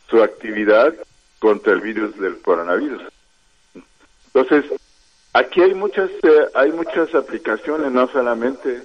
su 0.10 0.23
actividad 0.23 0.95
contra 1.38 1.73
el 1.73 1.82
virus 1.82 2.19
del 2.19 2.41
coronavirus. 2.41 3.04
Entonces, 4.39 4.71
aquí 5.34 5.62
hay 5.62 5.73
muchas, 5.73 6.10
eh, 6.23 6.47
hay 6.54 6.71
muchas 6.71 7.13
aplicaciones, 7.13 7.91
no 7.91 8.08
solamente 8.08 8.84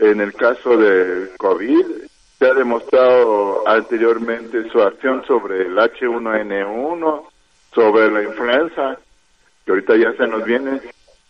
en 0.00 0.20
el 0.20 0.34
caso 0.34 0.76
del 0.76 1.30
COVID, 1.38 1.86
se 2.38 2.46
ha 2.46 2.54
demostrado 2.54 3.66
anteriormente 3.68 4.68
su 4.70 4.82
acción 4.82 5.24
sobre 5.24 5.66
el 5.66 5.76
H1N1, 5.76 7.22
sobre 7.72 8.10
la 8.10 8.22
influenza, 8.24 8.98
que 9.64 9.70
ahorita 9.70 9.96
ya 9.96 10.12
se 10.14 10.26
nos 10.26 10.44
viene, 10.44 10.80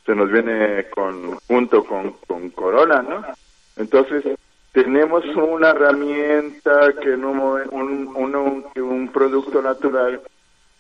se 0.07 0.15
nos 0.15 0.31
viene 0.31 0.87
con, 0.89 1.37
junto 1.47 1.85
con, 1.85 2.13
con 2.27 2.49
corona, 2.51 3.03
¿no? 3.03 3.23
Entonces, 3.77 4.25
tenemos 4.73 5.25
una 5.37 5.71
herramienta 5.71 6.95
que 7.03 7.13
en 7.13 7.25
un, 7.27 7.39
un, 7.71 8.17
un, 8.17 8.65
un 8.77 9.09
producto 9.09 9.61
natural 9.61 10.23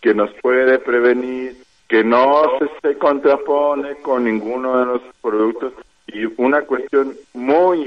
que 0.00 0.14
nos 0.14 0.30
puede 0.40 0.78
prevenir 0.78 1.67
que 1.88 2.04
no 2.04 2.58
se, 2.82 2.98
contrapone 2.98 3.96
con 3.96 4.24
ninguno 4.24 4.78
de 4.78 4.86
los 4.86 5.02
productos 5.22 5.72
y 6.06 6.26
una 6.36 6.62
cuestión 6.62 7.16
muy 7.32 7.84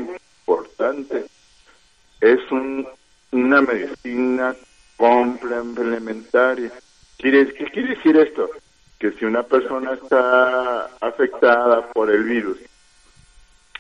importante 0.48 1.26
es 2.20 2.40
una 2.52 3.62
medicina 3.62 4.56
complementaria. 4.98 6.72
¿Qué 7.18 7.46
quiere 7.72 7.96
decir 7.96 8.18
esto? 8.18 8.50
Que 9.00 9.12
si 9.12 9.26
una 9.26 9.44
persona 9.44 9.94
está 9.94 10.86
afectada 11.00 11.88
por 11.94 12.10
el 12.10 12.24
virus 12.24 12.58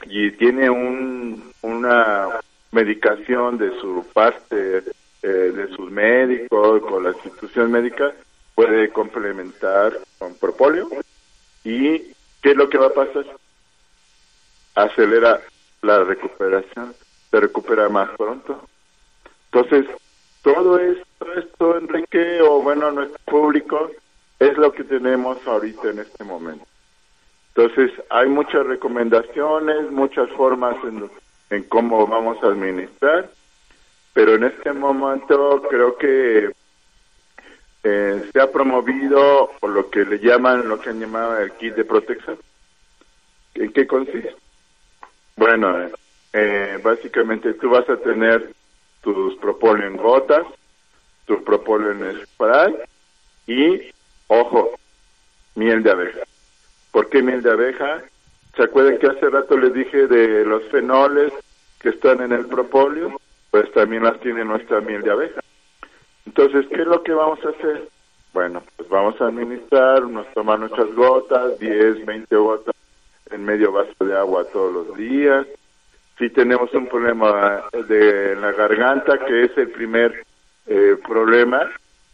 y 0.05 0.31
tiene 0.31 0.69
un, 0.69 1.51
una 1.62 2.27
medicación 2.71 3.57
de 3.57 3.79
su 3.79 4.05
parte, 4.13 4.84
eh, 5.23 5.27
de 5.27 5.67
sus 5.75 5.91
médicos, 5.91 6.81
con 6.81 7.03
la 7.03 7.12
institución 7.12 7.71
médica, 7.71 8.13
puede 8.62 8.89
complementar 8.89 9.97
con 10.19 10.36
propóleo. 10.36 10.88
¿Y 11.63 12.00
qué 12.41 12.52
es 12.52 12.56
lo 12.56 12.69
que 12.69 12.78
va 12.78 12.88
a 12.88 12.93
pasar? 12.93 13.26
Acelera 14.76 15.41
la 15.82 16.04
recuperación, 16.04 16.93
se 17.32 17.39
recupera 17.39 17.89
más 17.89 18.10
pronto. 18.12 18.62
Entonces, 19.52 19.88
todo 20.43 20.78
esto, 20.78 21.34
esto, 21.34 21.78
Enrique, 21.78 22.39
o 22.41 22.62
bueno, 22.62 22.91
nuestro 22.91 23.19
público, 23.26 23.91
es 24.39 24.56
lo 24.58 24.71
que 24.71 24.84
tenemos 24.84 25.38
ahorita 25.47 25.89
en 25.89 26.00
este 26.00 26.24
momento. 26.24 26.65
Entonces, 27.56 27.91
hay 28.10 28.30
muchas 28.30 28.65
recomendaciones, 28.65 29.91
muchas 29.91 30.30
formas 30.32 30.76
en, 30.84 31.10
en 31.50 31.63
cómo 31.63 32.06
vamos 32.06 32.41
a 32.43 32.47
administrar, 32.47 33.30
pero 34.13 34.36
en 34.36 34.43
este 34.43 34.71
momento 34.71 35.63
creo 35.67 35.97
que 35.97 36.52
eh, 37.83 38.29
se 38.31 38.39
ha 38.39 38.51
promovido 38.51 39.51
o 39.59 39.67
lo 39.67 39.89
que 39.89 40.05
le 40.05 40.19
llaman, 40.19 40.67
lo 40.67 40.79
que 40.79 40.89
han 40.89 40.99
llamado 40.99 41.37
el 41.37 41.51
kit 41.53 41.75
de 41.75 41.85
protección. 41.85 42.37
¿En 43.55 43.73
qué 43.73 43.87
consiste? 43.87 44.35
Bueno, 45.35 45.89
eh, 46.33 46.79
básicamente 46.83 47.53
tú 47.55 47.69
vas 47.69 47.89
a 47.89 47.97
tener 47.97 48.53
tus 49.01 49.35
propóleo 49.37 49.87
en 49.87 49.97
gotas, 49.97 50.45
tu 51.25 51.43
propóleo 51.43 51.91
en 51.91 52.25
spray 52.25 52.75
y, 53.47 53.91
ojo, 54.27 54.71
miel 55.55 55.83
de 55.83 55.91
abeja. 55.91 56.19
¿Por 56.91 57.09
qué 57.09 57.21
miel 57.21 57.41
de 57.41 57.51
abeja? 57.51 58.03
¿Se 58.55 58.63
acuerdan 58.63 58.99
que 58.99 59.07
hace 59.07 59.29
rato 59.29 59.57
les 59.57 59.73
dije 59.73 60.07
de 60.07 60.45
los 60.45 60.63
fenoles 60.65 61.33
que 61.79 61.89
están 61.89 62.21
en 62.21 62.33
el 62.33 62.45
propóleo? 62.45 63.19
Pues 63.49 63.71
también 63.71 64.03
las 64.03 64.19
tiene 64.19 64.45
nuestra 64.45 64.81
miel 64.81 65.01
de 65.01 65.11
abeja. 65.11 65.41
Entonces, 66.25 66.65
¿qué 66.67 66.81
es 66.81 66.88
lo 66.88 67.03
que 67.03 67.13
vamos 67.13 67.39
a 67.45 67.49
hacer? 67.49 67.88
Bueno, 68.34 68.63
pues 68.77 68.88
vamos 68.89 69.19
a 69.19 69.27
administrar, 69.27 70.03
nos 70.03 70.31
tomar 70.34 70.60
nuestras 70.60 70.93
gotas, 70.93 71.60
10, 71.60 72.05
20 72.05 72.36
gotas 72.36 72.75
en 73.29 73.43
medio 73.43 73.71
vaso 73.71 74.05
de 74.05 74.17
agua 74.17 74.45
todos 74.45 74.73
los 74.73 74.97
días. 74.97 75.45
Si 76.17 76.29
tenemos 76.29 76.73
un 76.73 76.88
problema 76.88 77.63
de 77.88 78.36
la 78.36 78.51
garganta, 78.51 79.17
que 79.25 79.45
es 79.45 79.57
el 79.57 79.69
primer 79.69 80.25
eh, 80.67 80.95
problema, 81.07 81.69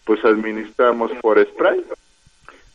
pues 0.06 0.24
administramos 0.24 1.12
por 1.22 1.44
spray. 1.46 1.84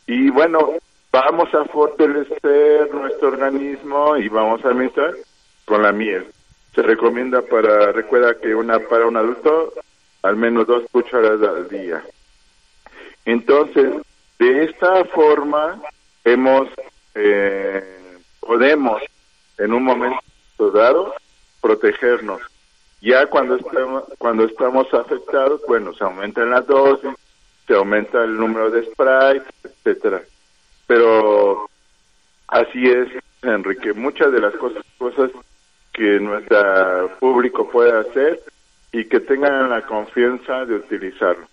Y 0.05 0.29
bueno, 0.29 0.73
vamos 1.11 1.53
a 1.53 1.65
fortalecer 1.65 2.93
nuestro 2.93 3.29
organismo 3.29 4.15
y 4.17 4.29
vamos 4.29 4.63
a 4.63 4.69
administrar 4.69 5.13
con 5.65 5.81
la 5.81 5.91
miel. 5.91 6.27
Se 6.75 6.81
recomienda 6.81 7.41
para, 7.41 7.91
recuerda 7.91 8.35
que 8.39 8.53
una 8.53 8.79
para 8.79 9.07
un 9.07 9.17
adulto, 9.17 9.73
al 10.23 10.37
menos 10.37 10.65
dos 10.65 10.83
cucharadas 10.91 11.55
al 11.55 11.69
día. 11.69 12.03
Entonces, 13.25 13.93
de 14.39 14.63
esta 14.63 15.05
forma, 15.05 15.79
hemos, 16.23 16.67
eh, 17.13 18.17
podemos 18.39 19.01
en 19.57 19.73
un 19.73 19.83
momento 19.83 20.21
dado 20.73 21.13
protegernos. 21.61 22.41
Ya 23.01 23.25
cuando 23.27 23.55
estamos, 23.55 24.03
cuando 24.17 24.45
estamos 24.45 24.93
afectados, 24.93 25.61
bueno, 25.67 25.93
se 25.93 26.03
aumenta 26.03 26.43
la 26.45 26.61
dosis, 26.61 27.11
se 27.67 27.75
aumenta 27.75 28.23
el 28.23 28.37
número 28.37 28.71
de 28.71 28.85
spray, 28.85 29.41
etcétera. 29.63 30.21
Pero 30.87 31.69
así 32.47 32.89
es, 32.89 33.09
Enrique, 33.41 33.93
muchas 33.93 34.31
de 34.31 34.39
las 34.39 34.53
cosas, 34.55 34.83
cosas 34.97 35.31
que 35.91 36.19
nuestro 36.19 37.11
público 37.19 37.69
puede 37.69 37.91
hacer 37.91 38.41
y 38.93 39.05
que 39.05 39.19
tengan 39.19 39.69
la 39.69 39.81
confianza 39.81 40.65
de 40.65 40.75
utilizarlo. 40.75 41.47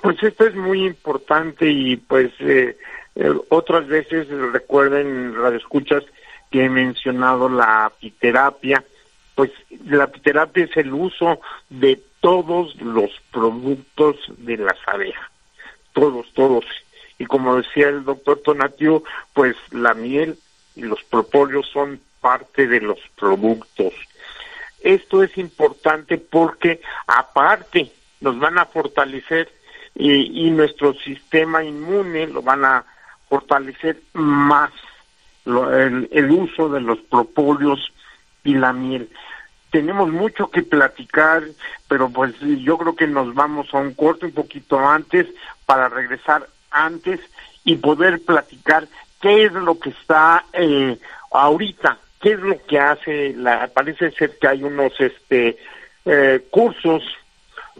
Pues 0.00 0.22
esto 0.22 0.46
es 0.46 0.54
muy 0.54 0.86
importante 0.86 1.68
y 1.68 1.96
pues 1.96 2.30
eh, 2.38 2.78
eh, 3.16 3.34
otras 3.48 3.88
veces 3.88 4.28
recuerden 4.28 5.34
radioescuchas 5.34 6.04
que 6.50 6.64
he 6.64 6.70
mencionado 6.70 7.48
la 7.48 7.86
apiterapia, 7.86 8.84
pues 9.34 9.50
la 9.86 10.04
apiterapia 10.04 10.64
es 10.64 10.76
el 10.76 10.94
uso 10.94 11.40
de 11.68 12.00
todos 12.20 12.76
los 12.76 13.10
productos 13.32 14.16
de 14.38 14.56
las 14.58 14.78
abejas, 14.86 15.30
todos, 15.94 16.32
todos. 16.34 16.64
Y 17.18 17.26
como 17.26 17.56
decía 17.56 17.88
el 17.88 18.04
doctor 18.04 18.40
Tonatiu, 18.44 19.02
pues 19.32 19.56
la 19.72 19.94
miel 19.94 20.38
y 20.76 20.82
los 20.82 21.02
propóleos 21.04 21.66
son 21.72 22.00
parte 22.20 22.68
de 22.68 22.80
los 22.80 23.00
productos. 23.18 23.94
Esto 24.80 25.22
es 25.22 25.36
importante 25.38 26.18
porque 26.18 26.80
aparte 27.06 27.92
nos 28.20 28.38
van 28.38 28.58
a 28.58 28.66
fortalecer 28.66 29.50
y, 29.94 30.50
nuestro 30.50 30.94
sistema 30.94 31.64
inmune 31.64 32.26
lo 32.26 32.42
van 32.42 32.64
a 32.64 32.84
fortalecer 33.28 34.00
más 34.12 34.70
el, 35.46 36.30
uso 36.30 36.68
de 36.68 36.80
los 36.80 36.98
propóleos 37.00 37.92
y 38.44 38.54
la 38.54 38.72
miel. 38.72 39.08
Tenemos 39.70 40.10
mucho 40.10 40.50
que 40.50 40.62
platicar, 40.62 41.42
pero 41.88 42.10
pues 42.10 42.34
yo 42.40 42.78
creo 42.78 42.94
que 42.94 43.06
nos 43.06 43.34
vamos 43.34 43.72
a 43.72 43.78
un 43.78 43.94
corte 43.94 44.26
un 44.26 44.32
poquito 44.32 44.78
antes 44.78 45.26
para 45.64 45.88
regresar 45.88 46.48
antes 46.70 47.20
y 47.64 47.76
poder 47.76 48.22
platicar 48.22 48.86
qué 49.20 49.46
es 49.46 49.52
lo 49.52 49.78
que 49.78 49.90
está 49.90 50.44
eh, 50.52 50.98
ahorita, 51.30 51.98
qué 52.20 52.32
es 52.32 52.40
lo 52.40 52.64
que 52.66 52.78
hace, 52.78 53.34
la, 53.34 53.68
parece 53.68 54.10
ser 54.12 54.38
que 54.38 54.48
hay 54.48 54.62
unos 54.62 54.92
este 55.00 55.56
eh, 56.04 56.46
cursos 56.50 57.02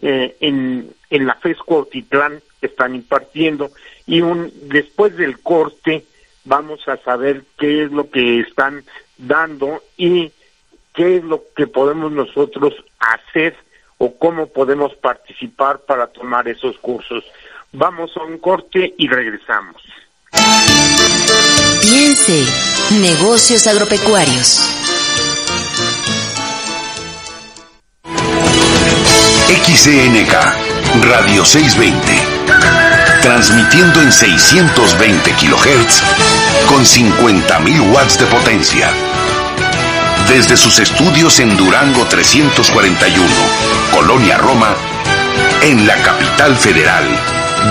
eh, 0.02 0.36
en, 0.40 0.90
en 1.10 1.26
la 1.26 1.34
FESCO 1.34 1.76
Otitlán 1.78 2.40
que 2.60 2.66
están 2.66 2.94
impartiendo 2.94 3.70
y 4.06 4.20
un 4.20 4.52
después 4.68 5.16
del 5.16 5.40
corte 5.40 6.04
vamos 6.44 6.86
a 6.88 6.96
saber 6.98 7.44
qué 7.58 7.84
es 7.84 7.92
lo 7.92 8.10
que 8.10 8.40
están 8.40 8.84
dando 9.18 9.82
y 9.96 10.32
qué 10.94 11.16
es 11.16 11.24
lo 11.24 11.42
que 11.54 11.66
podemos 11.66 12.12
nosotros 12.12 12.74
hacer 12.98 13.56
o 13.98 14.18
cómo 14.18 14.46
podemos 14.48 14.94
participar 14.94 15.80
para 15.80 16.06
tomar 16.08 16.48
esos 16.48 16.78
cursos. 16.78 17.24
Vamos 17.72 18.16
a 18.16 18.22
un 18.22 18.38
corte 18.38 18.94
y 18.96 19.08
regresamos. 19.08 19.82
Piense, 21.80 22.44
negocios 23.00 23.66
agropecuarios. 23.66 24.60
XCNK, 29.48 30.32
Radio 31.02 31.44
620. 31.44 32.00
Transmitiendo 33.22 34.00
en 34.00 34.12
620 34.12 35.30
kHz 35.32 36.02
con 36.68 36.84
50.000 36.84 37.92
watts 37.92 38.18
de 38.18 38.26
potencia. 38.26 38.90
Desde 40.28 40.56
sus 40.56 40.78
estudios 40.78 41.40
en 41.40 41.56
Durango 41.56 42.04
341, 42.06 43.26
Colonia 43.92 44.38
Roma, 44.38 44.74
en 45.62 45.86
la 45.86 45.96
capital 45.96 46.56
federal 46.56 47.04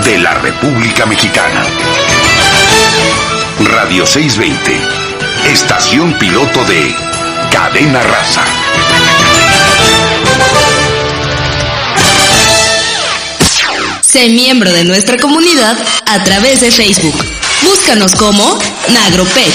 de 0.04 0.18
la 0.18 0.34
República 0.34 1.06
Mexicana. 1.06 1.64
Radio 3.58 4.04
620, 4.04 4.78
estación 5.50 6.12
piloto 6.18 6.62
de 6.64 6.94
Cadena 7.50 8.02
Raza. 8.02 8.44
Sé 14.02 14.28
miembro 14.28 14.70
de 14.70 14.84
nuestra 14.84 15.16
comunidad 15.16 15.76
a 16.06 16.22
través 16.22 16.60
de 16.60 16.70
Facebook. 16.70 17.14
Búscanos 17.62 18.14
como 18.14 18.58
Nagropec. 18.92 19.54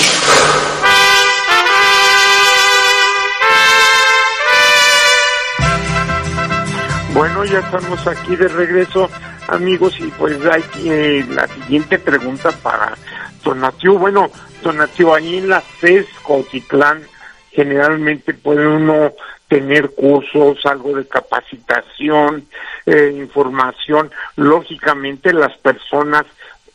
Bueno, 7.14 7.46
ya 7.46 7.60
estamos 7.60 8.08
aquí 8.08 8.36
de 8.36 8.48
regreso, 8.48 9.10
amigos, 9.48 9.94
y 10.00 10.08
pues 10.08 10.38
hay 10.46 10.64
eh, 10.86 11.26
la 11.30 11.48
siguiente 11.48 12.00
pregunta 12.00 12.52
para 12.52 12.98
Tonatio. 13.44 13.98
Bueno, 13.98 14.30
Tonatio, 14.62 15.14
ahí 15.14 15.38
en 15.38 15.50
la 15.50 15.62
CES 15.62 16.08
Cotitlán 16.24 17.02
generalmente 17.52 18.34
puede 18.34 18.68
uno 18.68 19.14
tener 19.48 19.90
cursos, 19.92 20.66
algo 20.66 20.96
de 20.96 21.06
capacitación, 21.08 22.48
eh, 22.86 23.14
información. 23.18 24.10
Lógicamente 24.38 25.34
las 25.34 25.58
personas 25.58 26.26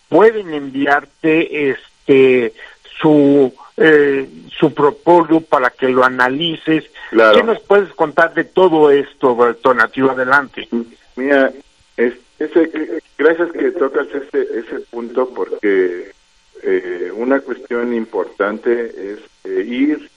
pueden 0.09 0.53
enviarte 0.53 1.71
este 1.71 2.53
su 3.01 3.53
eh, 3.79 4.29
su 4.59 4.73
propóleo 4.73 5.41
para 5.41 5.71
que 5.71 5.89
lo 5.89 6.05
analices. 6.05 6.85
¿Qué 7.11 7.43
nos 7.43 7.61
puedes 7.61 7.93
contar 7.95 8.35
de 8.35 8.45
todo 8.45 8.91
esto, 8.91 9.37
Bertonativo? 9.37 10.11
Adelante. 10.11 10.69
Mira, 11.15 11.53
es, 11.97 12.15
ese, 12.39 13.01
gracias 13.19 13.53
que 13.53 13.71
tocas 13.73 14.07
ese, 14.09 14.59
ese 14.59 14.81
punto 14.91 15.29
porque 15.35 16.13
eh, 16.63 17.11
una 17.15 17.41
cuestión 17.41 17.95
importante 17.95 19.13
es 19.13 19.19
eh, 19.45 19.63
ir 19.65 20.11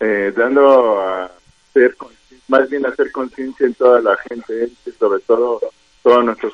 eh, 0.00 0.32
dando 0.36 1.00
a 1.00 1.30
ser 1.72 1.96
más 2.48 2.68
bien 2.68 2.86
hacer 2.86 3.10
conciencia 3.12 3.66
en 3.66 3.74
toda 3.74 4.00
la 4.00 4.16
gente, 4.16 4.70
sobre 4.98 5.20
todo 5.20 5.60
todos 6.02 6.24
nuestros 6.24 6.52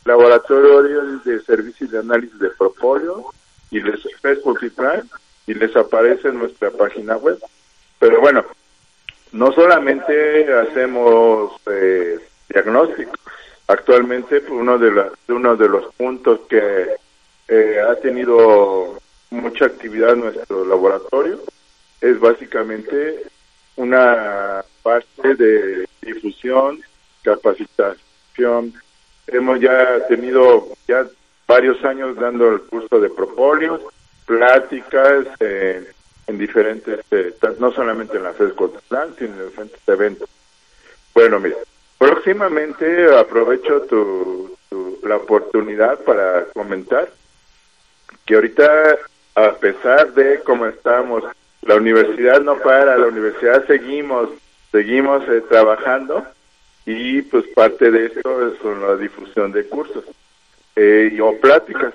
laboratorio 0.05 1.19
de 1.25 1.41
servicios 1.41 1.91
de 1.91 1.99
análisis 1.99 2.39
de 2.39 2.51
propóleo 2.51 3.33
y 3.71 3.81
les 3.81 4.01
y 5.47 5.55
les 5.55 5.75
aparece 5.77 6.31
nuestra 6.33 6.71
página 6.71 7.17
web. 7.17 7.39
Pero 7.99 8.21
bueno, 8.21 8.45
no 9.33 9.53
solamente 9.53 10.53
hacemos 10.53 11.53
eh, 11.71 12.19
diagnóstico. 12.49 13.13
Actualmente 13.67 14.43
uno 14.49 14.79
de, 14.79 14.93
la, 14.93 15.11
uno 15.29 15.57
de 15.57 15.69
los 15.69 15.95
puntos 15.95 16.41
que 16.49 16.97
eh, 17.49 17.81
ha 17.81 17.95
tenido 17.97 18.99
mucha 19.31 19.67
actividad 19.67 20.17
nuestro 20.17 20.65
laboratorio 20.65 21.41
es 22.01 22.19
básicamente 22.21 23.23
una 23.77 24.65
parte 24.83 25.35
de 25.35 25.89
difusión, 26.03 26.81
capacitación. 27.23 28.73
Hemos 29.27 29.61
ya 29.61 30.07
tenido 30.07 30.69
ya 30.87 31.07
varios 31.47 31.85
años 31.85 32.17
dando 32.17 32.51
el 32.51 32.61
curso 32.63 33.01
de 33.01 33.11
propóleos, 33.11 33.81
pláticas 34.27 35.27
eh, 35.41 35.91
en 36.27 36.39
diferentes, 36.39 37.01
eh, 37.11 37.35
no 37.59 37.73
solamente 37.73 38.17
en 38.17 38.25
la 38.25 38.33
FESCO, 38.33 38.75
sino 38.89 39.05
en 39.05 39.49
diferentes 39.49 39.89
eventos. 39.89 40.29
Bueno, 41.15 41.41
mira, 41.41 41.57
Próximamente 41.99 43.13
aprovecho 43.13 43.81
tu, 43.83 44.57
la 45.03 45.17
oportunidad 45.17 45.99
para 46.05 46.45
comentar 46.55 47.11
que 48.29 48.35
ahorita, 48.35 48.99
a 49.37 49.53
pesar 49.55 50.13
de 50.13 50.41
cómo 50.41 50.67
estamos, 50.67 51.25
la 51.63 51.77
universidad 51.77 52.43
no 52.43 52.59
para, 52.59 52.99
la 52.99 53.07
universidad 53.07 53.67
seguimos, 53.67 54.29
seguimos 54.71 55.27
eh, 55.31 55.41
trabajando 55.49 56.27
y 56.85 57.23
pues 57.23 57.47
parte 57.55 57.91
de 57.91 58.07
eso 58.07 58.49
es 58.49 58.63
la 58.63 58.97
difusión 58.97 59.51
de 59.51 59.67
cursos 59.67 60.05
eh, 60.77 61.11
y, 61.11 61.19
o 61.21 61.41
pláticas. 61.41 61.95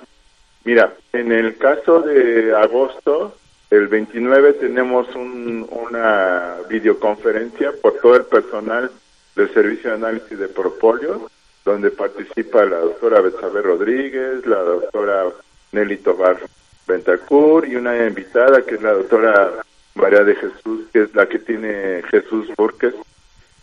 Mira, 0.64 0.92
en 1.12 1.30
el 1.30 1.56
caso 1.56 2.00
de 2.00 2.52
agosto, 2.56 3.36
el 3.70 3.86
29 3.86 4.54
tenemos 4.54 5.14
un, 5.14 5.68
una 5.70 6.56
videoconferencia 6.68 7.72
por 7.80 7.94
todo 7.98 8.16
el 8.16 8.24
personal 8.24 8.90
del 9.36 9.54
Servicio 9.54 9.90
de 9.90 9.96
Análisis 9.96 10.36
de 10.36 10.48
Propóleo, 10.48 11.30
donde 11.64 11.92
participa 11.92 12.64
la 12.64 12.78
doctora 12.78 13.20
Betsabe 13.20 13.62
Rodríguez, 13.62 14.44
la 14.46 14.62
doctora 14.62 15.26
Nelly 15.74 15.98
Tobar 15.98 16.38
Bentacur 16.86 17.66
y 17.66 17.76
una 17.76 18.06
invitada 18.06 18.62
que 18.62 18.76
es 18.76 18.82
la 18.82 18.92
doctora 18.92 19.52
María 19.94 20.24
de 20.24 20.34
Jesús, 20.34 20.86
que 20.92 21.02
es 21.02 21.14
la 21.14 21.26
que 21.26 21.38
tiene 21.38 22.02
Jesús 22.10 22.48
Borges, 22.56 22.94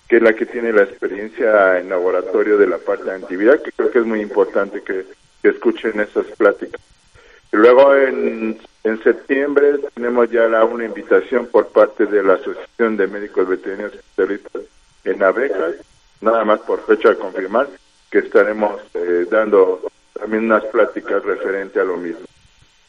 que 0.07 0.17
es 0.17 0.21
la 0.21 0.33
que 0.33 0.45
tiene 0.45 0.73
la 0.73 0.83
experiencia 0.83 1.79
en 1.79 1.89
laboratorio 1.89 2.57
de 2.57 2.67
la 2.67 2.77
parte 2.77 3.05
de 3.05 3.15
actividad, 3.15 3.61
que 3.61 3.71
creo 3.71 3.91
que 3.91 3.99
es 3.99 4.05
muy 4.05 4.21
importante 4.21 4.81
que, 4.81 5.05
escuchen 5.43 5.99
esas 5.99 6.27
pláticas. 6.37 6.79
Y 7.51 7.57
luego 7.57 7.95
en, 7.95 8.59
en 8.83 9.03
septiembre 9.03 9.79
tenemos 9.95 10.29
ya 10.29 10.47
la, 10.47 10.63
una 10.63 10.85
invitación 10.85 11.47
por 11.47 11.69
parte 11.69 12.05
de 12.05 12.21
la 12.21 12.33
Asociación 12.33 12.95
de 12.95 13.07
Médicos 13.07 13.47
Veterinarios 13.47 13.95
Especialistas 13.95 14.61
en 15.03 15.23
abejas, 15.23 15.77
nada 16.21 16.45
más 16.45 16.59
por 16.59 16.85
fecha 16.85 17.09
de 17.09 17.17
confirmar, 17.17 17.67
que 18.11 18.19
estaremos 18.19 18.81
eh, 18.93 19.25
dando 19.31 19.90
también 20.21 20.45
unas 20.45 20.63
pláticas 20.65 21.23
referente 21.23 21.79
a 21.79 21.83
lo 21.83 21.97
mismo. 21.97 22.27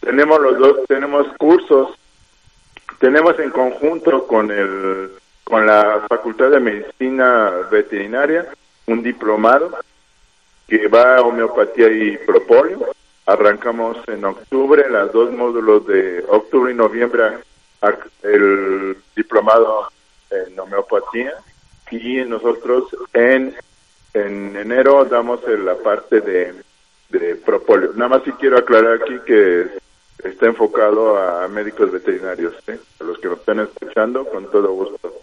Tenemos 0.00 0.38
los 0.38 0.58
dos, 0.58 0.76
tenemos 0.86 1.26
cursos, 1.38 1.96
tenemos 2.98 3.38
en 3.38 3.50
conjunto 3.50 4.26
con 4.26 4.50
el 4.50 5.10
con 5.44 5.66
la 5.66 6.04
Facultad 6.08 6.50
de 6.50 6.60
Medicina 6.60 7.50
Veterinaria 7.70 8.46
un 8.86 9.02
diplomado 9.02 9.78
que 10.68 10.88
va 10.88 11.16
a 11.16 11.22
homeopatía 11.22 11.90
y 11.90 12.18
propóleo. 12.18 12.94
Arrancamos 13.24 13.96
en 14.08 14.24
octubre, 14.24 14.88
las 14.90 15.10
dos 15.12 15.32
módulos 15.32 15.86
de 15.86 16.24
octubre 16.28 16.72
y 16.72 16.74
noviembre, 16.74 17.38
el 18.22 18.96
diplomado 19.16 19.88
en 20.30 20.58
homeopatía 20.58 21.32
y 21.90 22.24
nosotros 22.24 22.84
en, 23.14 23.54
en 24.12 24.56
enero 24.56 25.04
damos 25.06 25.40
la 25.46 25.76
parte 25.76 26.20
de, 26.20 26.54
de 27.12 27.37
propóleo. 27.37 27.92
Nada 27.94 28.09
más 28.09 28.25
si 28.25 28.33
quiero 28.33 28.59
aclarar 28.59 29.01
aquí 29.03 29.18
que 29.25 29.66
está 30.25 30.46
enfocado 30.46 31.16
a 31.16 31.46
médicos 31.48 31.92
veterinarios, 31.92 32.55
¿eh? 32.66 32.79
a 33.01 33.05
los 33.05 33.18
que 33.18 33.29
nos 33.29 33.38
están 33.38 33.61
escuchando, 33.61 34.25
con 34.25 34.51
todo 34.51 34.72
gusto. 34.72 35.14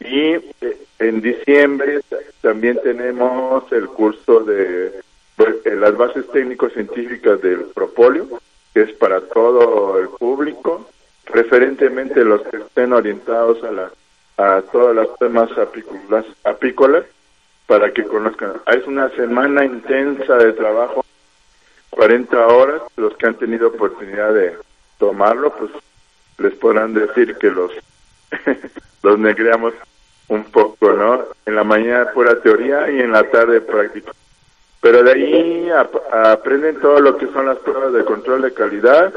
Y 0.00 0.32
eh, 0.32 0.78
en 0.98 1.20
diciembre 1.20 2.00
también 2.40 2.80
tenemos 2.82 3.70
el 3.72 3.88
curso 3.88 4.40
de 4.40 5.02
las 5.64 5.96
bases 5.96 6.26
técnico-científicas 6.30 7.42
del 7.42 7.64
propóleo, 7.74 8.40
que 8.72 8.82
es 8.82 8.92
para 8.92 9.20
todo 9.20 9.98
el 9.98 10.08
público, 10.08 10.88
preferentemente 11.30 12.24
los 12.24 12.42
que 12.42 12.58
estén 12.58 12.92
orientados 12.92 13.62
a 13.64 13.72
la 13.72 13.90
a 14.38 14.62
todas 14.70 14.94
las 14.94 15.08
temas 15.18 15.50
apícolas, 15.56 16.26
apícolas 16.44 17.04
para 17.66 17.92
que 17.92 18.04
conozcan. 18.04 18.52
Es 18.66 18.86
una 18.86 19.08
semana 19.10 19.64
intensa 19.64 20.36
de 20.36 20.52
trabajo, 20.52 21.04
40 21.96 22.46
horas, 22.46 22.82
los 22.96 23.16
que 23.16 23.26
han 23.26 23.34
tenido 23.34 23.68
oportunidad 23.68 24.32
de 24.32 24.56
tomarlo, 24.98 25.52
pues 25.56 25.70
les 26.38 26.54
podrán 26.54 26.94
decir 26.94 27.36
que 27.36 27.50
los, 27.50 27.72
los 29.02 29.18
negreamos 29.18 29.74
un 30.28 30.44
poco, 30.44 30.92
¿no? 30.92 31.24
En 31.46 31.56
la 31.56 31.64
mañana 31.64 32.12
pura 32.12 32.40
teoría 32.40 32.90
y 32.90 33.00
en 33.00 33.12
la 33.12 33.24
tarde 33.24 33.60
práctica. 33.60 34.12
Pero 34.80 35.02
de 35.02 35.12
ahí 35.12 35.70
aprenden 36.12 36.78
todo 36.80 37.00
lo 37.00 37.16
que 37.16 37.26
son 37.28 37.46
las 37.46 37.58
pruebas 37.58 37.92
de 37.92 38.04
control 38.04 38.42
de 38.42 38.54
calidad, 38.54 39.12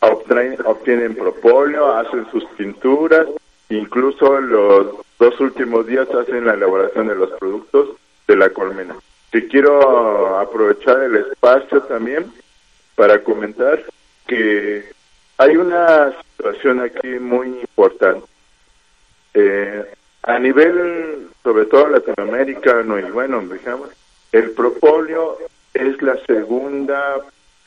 obtienen, 0.00 0.58
obtienen 0.64 1.14
propóleo, 1.14 1.92
hacen 1.94 2.30
sus 2.30 2.44
pinturas, 2.56 3.26
Incluso 3.70 4.40
los 4.40 4.94
dos 5.18 5.40
últimos 5.40 5.86
días 5.86 6.08
hacen 6.10 6.46
la 6.46 6.54
elaboración 6.54 7.08
de 7.08 7.14
los 7.14 7.30
productos 7.38 7.90
de 8.26 8.36
la 8.36 8.50
colmena. 8.50 8.94
Te 9.34 9.48
quiero 9.48 10.38
aprovechar 10.38 11.02
el 11.02 11.16
espacio 11.16 11.82
también 11.82 12.32
para 12.94 13.24
comentar 13.24 13.82
que 14.28 14.84
hay 15.38 15.56
una 15.56 16.12
situación 16.36 16.78
aquí 16.78 17.18
muy 17.18 17.48
importante. 17.48 18.28
Eh, 19.34 19.86
a 20.22 20.38
nivel, 20.38 21.30
sobre 21.42 21.64
todo 21.64 21.88
latinoamericano 21.88 22.96
y 23.00 23.10
bueno, 23.10 23.40
digamos, 23.40 23.88
el 24.30 24.52
propóleo 24.52 25.36
es 25.72 26.00
la 26.00 26.16
segunda 26.26 27.16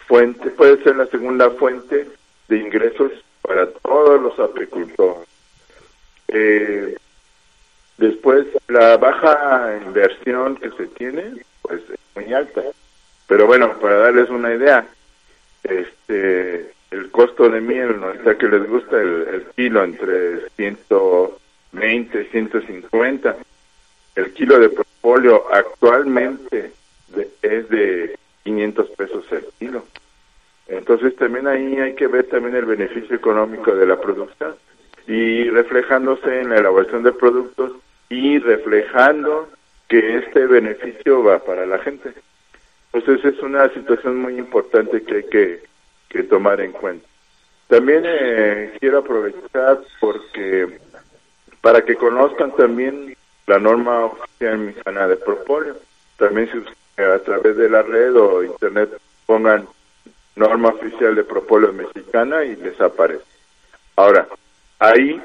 fuente, 0.08 0.50
puede 0.52 0.82
ser 0.84 0.96
la 0.96 1.08
segunda 1.08 1.50
fuente 1.50 2.08
de 2.48 2.58
ingresos 2.60 3.12
para 3.42 3.70
todos 3.72 4.22
los 4.22 4.40
apicultores. 4.40 5.28
Eh, 6.30 6.96
después, 7.98 8.48
la 8.70 8.96
baja 8.96 9.82
inversión 9.86 10.56
que 10.56 10.72
se 10.72 10.88
tiene, 10.88 11.46
pues 11.68 11.82
es 11.90 12.00
muy 12.16 12.34
alta. 12.34 12.62
Pero 13.28 13.46
bueno, 13.48 13.78
para 13.80 13.98
darles 13.98 14.30
una 14.30 14.54
idea, 14.54 14.88
este 15.64 16.78
el 16.92 17.12
costo 17.12 17.50
de 17.50 17.62
miel, 17.62 18.00
¿no? 18.00 18.08
O 18.08 18.38
que 18.38 18.48
les 18.48 18.68
gusta 18.68 19.02
el, 19.02 19.46
kilo 19.56 19.84
entre 19.84 20.50
120 20.56 22.22
y 22.22 22.26
150. 22.26 23.36
El 24.16 24.34
kilo 24.34 24.60
de 24.60 24.70
propóleo 24.70 25.46
actualmente 25.52 26.72
es 27.42 27.70
de 27.70 28.18
500 28.44 28.90
pesos 28.92 29.26
el 29.32 29.46
kilo. 29.60 29.84
Entonces 30.68 31.16
también 31.16 31.48
ahí 31.48 31.78
hay 31.78 31.94
que 31.96 32.08
ver 32.08 32.26
también 32.28 32.56
el 32.56 32.66
beneficio 32.66 33.16
económico 33.16 33.76
de 33.76 33.86
la 33.86 34.00
producción 34.00 34.56
y 35.08 35.50
reflejándose 35.50 36.42
en 36.42 36.50
la 36.50 36.58
elaboración 36.58 37.04
de 37.04 37.14
productos 37.14 37.74
y 38.10 38.40
reflejando 38.40 39.50
que 39.88 40.18
este 40.18 40.46
beneficio 40.46 41.24
va 41.24 41.40
para 41.40 41.66
la 41.66 41.80
gente. 41.80 42.14
Entonces 42.94 43.34
es 43.34 43.42
una 43.42 43.70
situación 43.70 44.18
muy 44.18 44.38
importante 44.38 45.04
que 45.04 45.16
hay 45.16 45.24
que, 45.24 45.64
que 46.10 46.24
tomar 46.24 46.62
en 46.62 46.72
cuenta. 46.72 47.08
También 47.68 48.04
eh, 48.06 48.74
quiero 48.80 49.00
aprovechar 49.00 49.80
porque 50.00 50.80
para 51.62 51.84
que 51.84 51.96
conozcan 51.96 52.56
también 52.56 53.16
la 53.46 53.60
norma 53.60 54.06
oficial 54.06 54.58
mexicana 54.60 55.08
de 55.08 55.18
propóleo. 55.18 55.76
También 56.18 56.50
si 56.52 57.04
a 57.04 57.20
través 57.20 57.58
de 57.58 57.70
la 57.70 57.84
red 57.84 58.16
o 58.16 58.44
internet 58.44 58.90
pongan 59.26 59.68
norma 60.36 60.70
oficial 60.70 61.16
de 61.16 61.24
propóleo 61.24 61.74
mexicana 61.74 62.44
y 62.44 62.56
les 62.56 62.80
aparece. 62.80 63.24
Ahora, 63.96 64.28
ahí 64.80 65.22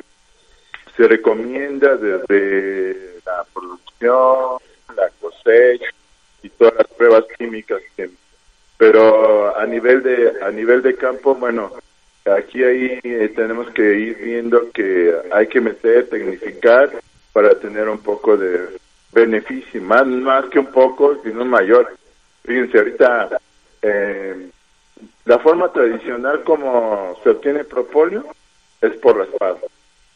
se 0.97 1.07
recomienda 1.07 1.97
desde 1.97 3.21
la 3.25 3.45
producción, 3.53 3.92
la 4.03 5.09
cosecha 5.21 5.87
y 6.43 6.49
todas 6.51 6.75
las 6.75 6.87
pruebas 6.89 7.25
químicas 7.39 7.81
que 7.97 8.11
pero 8.77 9.57
a 9.57 9.65
nivel 9.67 10.03
de 10.03 10.33
a 10.43 10.51
nivel 10.51 10.83
de 10.83 10.97
campo 10.97 11.35
bueno 11.35 11.73
aquí 12.25 12.63
ahí 12.63 13.01
eh, 13.03 13.33
tenemos 13.35 13.71
que 13.71 13.83
ir 13.83 14.17
viendo 14.17 14.71
que 14.73 15.15
hay 15.33 15.47
que 15.47 15.61
meter 15.61 16.09
tecnificar 16.09 16.91
para 17.33 17.55
tener 17.59 17.89
un 17.89 17.99
poco 17.99 18.37
de 18.37 18.79
beneficio 19.13 19.81
más 19.83 20.07
más 20.07 20.47
que 20.47 20.59
un 20.59 20.73
poco 20.73 21.21
sino 21.23 21.45
mayor 21.45 21.95
fíjense 22.45 22.79
ahorita 22.79 23.39
eh, 23.83 24.51
la 25.25 25.39
forma 25.39 25.73
tradicional 25.73 26.43
como 26.43 27.17
se 27.23 27.31
obtiene 27.31 27.65
propóleo 27.65 28.25
es 28.81 28.93
por 28.97 29.17
raspado. 29.17 29.61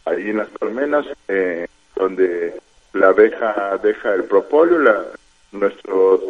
Ahí 0.05 0.31
en 0.31 0.38
las 0.38 0.49
colmenas, 0.51 1.07
eh, 1.29 1.66
donde 1.94 2.61
la 2.96 3.09
abeja 3.09 3.78
deja 3.82 4.14
el 4.14 4.24
propóleo, 4.24 4.78
la, 4.78 5.04
nuestros, 5.52 6.22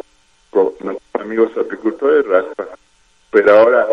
amigos 1.13 1.51
apicultores 1.57 2.25
raspan. 2.25 2.67
Pero 3.31 3.59
ahora 3.59 3.87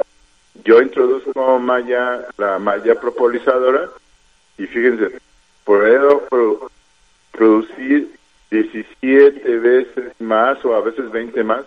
yo 0.64 0.80
introduzco 0.80 1.58
malla, 1.58 2.26
la 2.36 2.58
malla 2.58 2.94
propolizadora 2.94 3.88
y 4.58 4.66
fíjense, 4.66 5.18
puedo 5.64 6.26
producir 7.32 8.14
17 8.50 9.58
veces 9.58 10.12
más 10.20 10.64
o 10.64 10.74
a 10.74 10.80
veces 10.80 11.10
20 11.10 11.42
más 11.42 11.64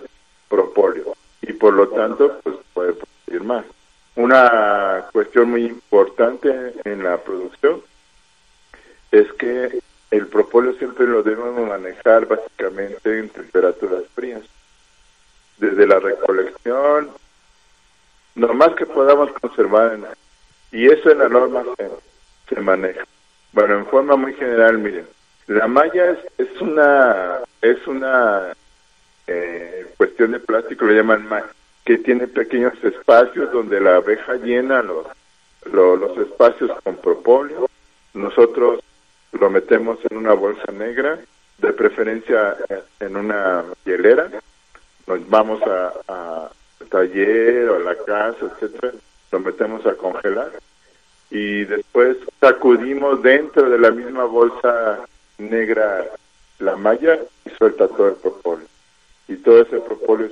propóleo 0.47 1.13
y 1.41 1.53
por 1.53 1.73
lo 1.73 1.89
tanto 1.89 2.39
pues 2.43 2.55
puede 2.73 2.93
producir 2.93 3.43
más. 3.43 3.65
Una 4.15 5.05
cuestión 5.11 5.49
muy 5.51 5.65
importante 5.65 6.73
en 6.85 7.03
la 7.03 7.17
producción 7.17 7.81
es 9.11 9.31
que 9.33 9.79
el 10.11 10.27
propóleo 10.27 10.73
siempre 10.73 11.05
lo 11.05 11.23
debemos 11.23 11.67
manejar 11.67 12.25
básicamente 12.25 13.19
en 13.19 13.29
temperaturas 13.29 14.03
frías. 14.15 14.41
Desde 15.57 15.87
la 15.87 15.99
recolección, 15.99 17.09
lo 18.35 18.53
más 18.53 18.75
que 18.75 18.85
podamos 18.85 19.31
conservar 19.33 19.93
en, 19.93 20.05
y 20.71 20.87
eso 20.87 21.09
en 21.09 21.19
la 21.19 21.29
norma 21.29 21.63
se, 21.77 21.89
se 22.53 22.61
maneja. 22.61 23.05
Bueno, 23.53 23.77
en 23.77 23.85
forma 23.87 24.15
muy 24.15 24.33
general, 24.35 24.77
miren, 24.77 25.07
la 25.47 25.67
malla 25.67 26.11
es, 26.11 26.19
es 26.37 26.61
una 26.61 27.39
es 27.61 27.87
una 27.87 28.53
eh, 29.25 29.87
cuestión 29.97 30.31
de 30.31 30.39
plástico 30.39 30.85
lo 30.85 30.93
llaman 30.93 31.27
que 31.85 31.97
tiene 31.97 32.27
pequeños 32.27 32.73
espacios 32.83 33.51
donde 33.51 33.79
la 33.79 33.95
abeja 33.95 34.35
llena 34.35 34.81
los, 34.81 35.05
los, 35.71 36.17
espacios 36.17 36.71
con 36.83 36.97
propóleo. 36.97 37.69
Nosotros 38.13 38.81
lo 39.31 39.49
metemos 39.49 39.99
en 40.09 40.17
una 40.17 40.33
bolsa 40.33 40.71
negra, 40.71 41.19
de 41.57 41.73
preferencia 41.73 42.55
en 42.99 43.15
una 43.15 43.65
hielera. 43.85 44.29
Nos 45.07 45.29
vamos 45.29 45.61
a, 45.63 46.49
taller 46.89 47.67
o 47.69 47.75
a 47.75 47.79
la 47.79 47.95
casa, 47.95 48.45
etcétera, 48.45 48.93
lo 49.31 49.39
metemos 49.41 49.85
a 49.85 49.95
congelar 49.95 50.51
y 51.29 51.65
después 51.65 52.15
sacudimos 52.39 53.21
dentro 53.21 53.69
de 53.69 53.77
la 53.77 53.91
misma 53.91 54.23
bolsa 54.23 55.05
negra 55.37 56.05
la 56.59 56.77
malla 56.77 57.19
y 57.45 57.49
suelta 57.57 57.89
todo 57.89 58.07
el 58.07 58.15
propóleo 58.15 58.67
y 59.27 59.35
todo 59.37 59.61
ese 59.61 59.79
propóleo 59.79 60.29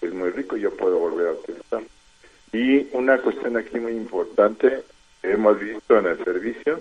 es, 0.00 0.12
muy 0.12 0.30
rico 0.30 0.56
y 0.56 0.62
yo 0.62 0.76
puedo 0.76 0.98
volver 0.98 1.28
a 1.28 1.32
utilizar. 1.32 1.82
Y 2.52 2.88
una 2.96 3.18
cuestión 3.18 3.56
aquí 3.56 3.78
muy 3.78 3.92
importante 3.92 4.82
hemos 5.22 5.60
visto 5.60 5.98
en 5.98 6.06
el 6.06 6.24
servicio 6.24 6.80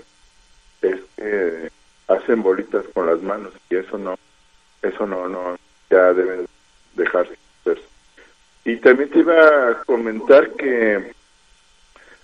es 0.82 1.00
que 1.16 1.70
hacen 2.08 2.42
bolitas 2.42 2.86
con 2.94 3.06
las 3.06 3.22
manos 3.22 3.54
y 3.70 3.76
eso 3.76 3.98
no, 3.98 4.18
eso 4.82 5.06
no, 5.06 5.28
no, 5.28 5.58
ya 5.90 6.13
deben 6.13 6.48
dejarse. 6.96 7.38
Y 8.63 8.76
también 8.78 9.10
te 9.10 9.20
iba 9.20 9.70
a 9.70 9.84
comentar 9.86 10.52
que 10.52 11.13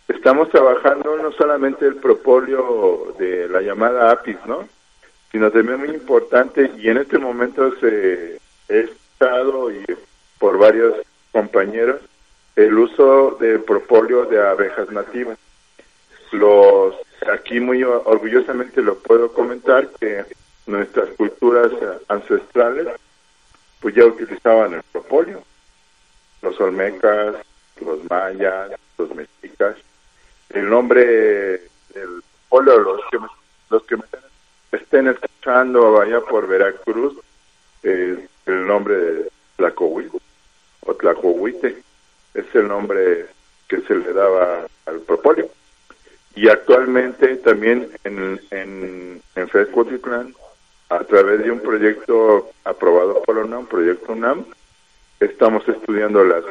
estamos 0.10 0.50
trabajando 0.50 1.18
no 1.18 1.32
solamente 1.32 1.86
el 1.86 1.96
propóleo 1.96 3.16
de 3.18 3.48
la 3.48 3.62
llamada 3.62 4.12
APIS, 4.12 4.38
¿no? 4.46 4.68
Sino 5.32 5.50
también 5.52 5.80
muy 5.80 5.90
importante 5.90 6.70
y 6.78 6.90
en 6.90 6.98
este 6.98 7.18
momento 7.18 7.74
se 7.80 8.40
es 8.68 8.90
y 9.24 9.86
por 10.38 10.58
varios 10.58 10.96
compañeros 11.32 12.02
el 12.58 12.78
uso 12.78 13.38
de 13.40 13.58
propóleo 13.60 14.26
de 14.26 14.46
abejas 14.46 14.92
nativas. 14.92 15.38
Los 16.32 16.96
aquí 17.32 17.60
muy 17.60 17.84
orgullosamente 17.84 18.82
lo 18.82 18.98
puedo 19.00 19.32
comentar 19.32 19.90
que 20.00 20.26
nuestras 20.66 21.10
culturas 21.10 21.72
ancestrales 22.08 22.88
pues 23.80 23.96
ya 23.96 24.06
utilizaban 24.06 24.74
el 24.76 24.84
propóleo. 24.92 25.44
Los 26.42 26.60
olmecas, 26.60 27.36
los 27.82 28.00
mayas, 28.10 28.72
los 28.98 29.14
mexicas. 29.14 29.76
El 30.50 30.70
nombre 30.70 31.04
del 31.94 32.24
propóleo, 32.50 32.80
los 32.80 33.02
que 33.12 33.20
los 33.70 33.84
que 33.84 33.98
me 33.98 34.04
estén 34.72 35.08
escuchando 35.08 36.00
allá 36.00 36.22
por 36.22 36.48
Veracruz, 36.48 37.18
eh, 37.82 38.28
el 38.46 38.68
nombre 38.68 38.96
de 38.96 39.32
Tlacohuite 39.58 40.18
o 40.82 40.94
Tlacohuite 40.94 41.82
es 42.34 42.46
el 42.56 42.68
nombre 42.68 43.28
que 43.68 43.82
se 43.82 43.96
le 43.96 44.14
daba 44.14 44.66
al 44.86 45.00
propóleo. 45.02 45.50
Y 46.36 46.50
actualmente 46.50 47.36
también 47.38 47.90
en, 48.04 48.40
en, 48.52 49.22
en 49.36 50.34
a 50.90 51.00
través 51.06 51.44
de 51.44 51.52
un 51.52 51.60
proyecto 51.60 52.52
aprobado 52.64 53.22
por 53.24 53.36
la 53.36 53.44
UNAM, 53.44 53.68
proyecto 53.68 54.14
UNAM, 54.14 54.46
estamos 55.20 55.68
estudiando 55.68 56.24
las, 56.24 56.44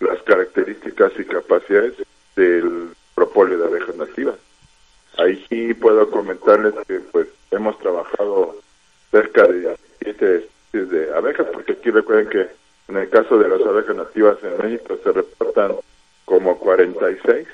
las 0.00 0.22
características 0.22 1.12
y 1.18 1.24
capacidades 1.24 1.94
del 2.36 2.90
propóleo 3.14 3.58
de 3.58 3.66
abejas 3.66 3.96
nativas. 3.96 4.36
Ahí 5.18 5.44
sí 5.48 5.74
puedo 5.74 6.10
comentarles 6.10 6.74
que 6.86 7.00
pues 7.00 7.28
hemos 7.50 7.78
trabajado 7.78 8.56
cerca 9.10 9.46
de 9.46 9.76
siete 10.00 10.48
de 10.72 11.14
abejas, 11.14 11.46
porque 11.52 11.72
aquí 11.72 11.90
recuerden 11.90 12.28
que 12.28 12.48
en 12.88 12.96
el 12.96 13.10
caso 13.10 13.38
de 13.38 13.48
las 13.48 13.60
abejas 13.60 13.94
nativas 13.94 14.38
en 14.42 14.58
México 14.58 14.98
se 15.02 15.12
reportan 15.12 15.72
como 16.24 16.58
46. 16.58 17.46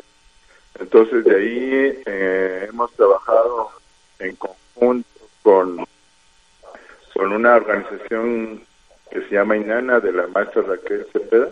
Entonces 0.81 1.25
de 1.25 1.37
ahí 1.37 2.03
eh, 2.07 2.67
hemos 2.69 2.93
trabajado 2.93 3.71
en 4.19 4.37
conjunto 4.37 5.09
con, 5.43 5.85
con 7.15 7.33
una 7.33 7.57
organización 7.57 8.63
que 9.11 9.23
se 9.23 9.35
llama 9.35 9.57
INANA 9.57 10.01
de 10.01 10.13
la 10.13 10.27
maestra 10.29 10.63
Raquel 10.63 11.07
Cepeda 11.13 11.49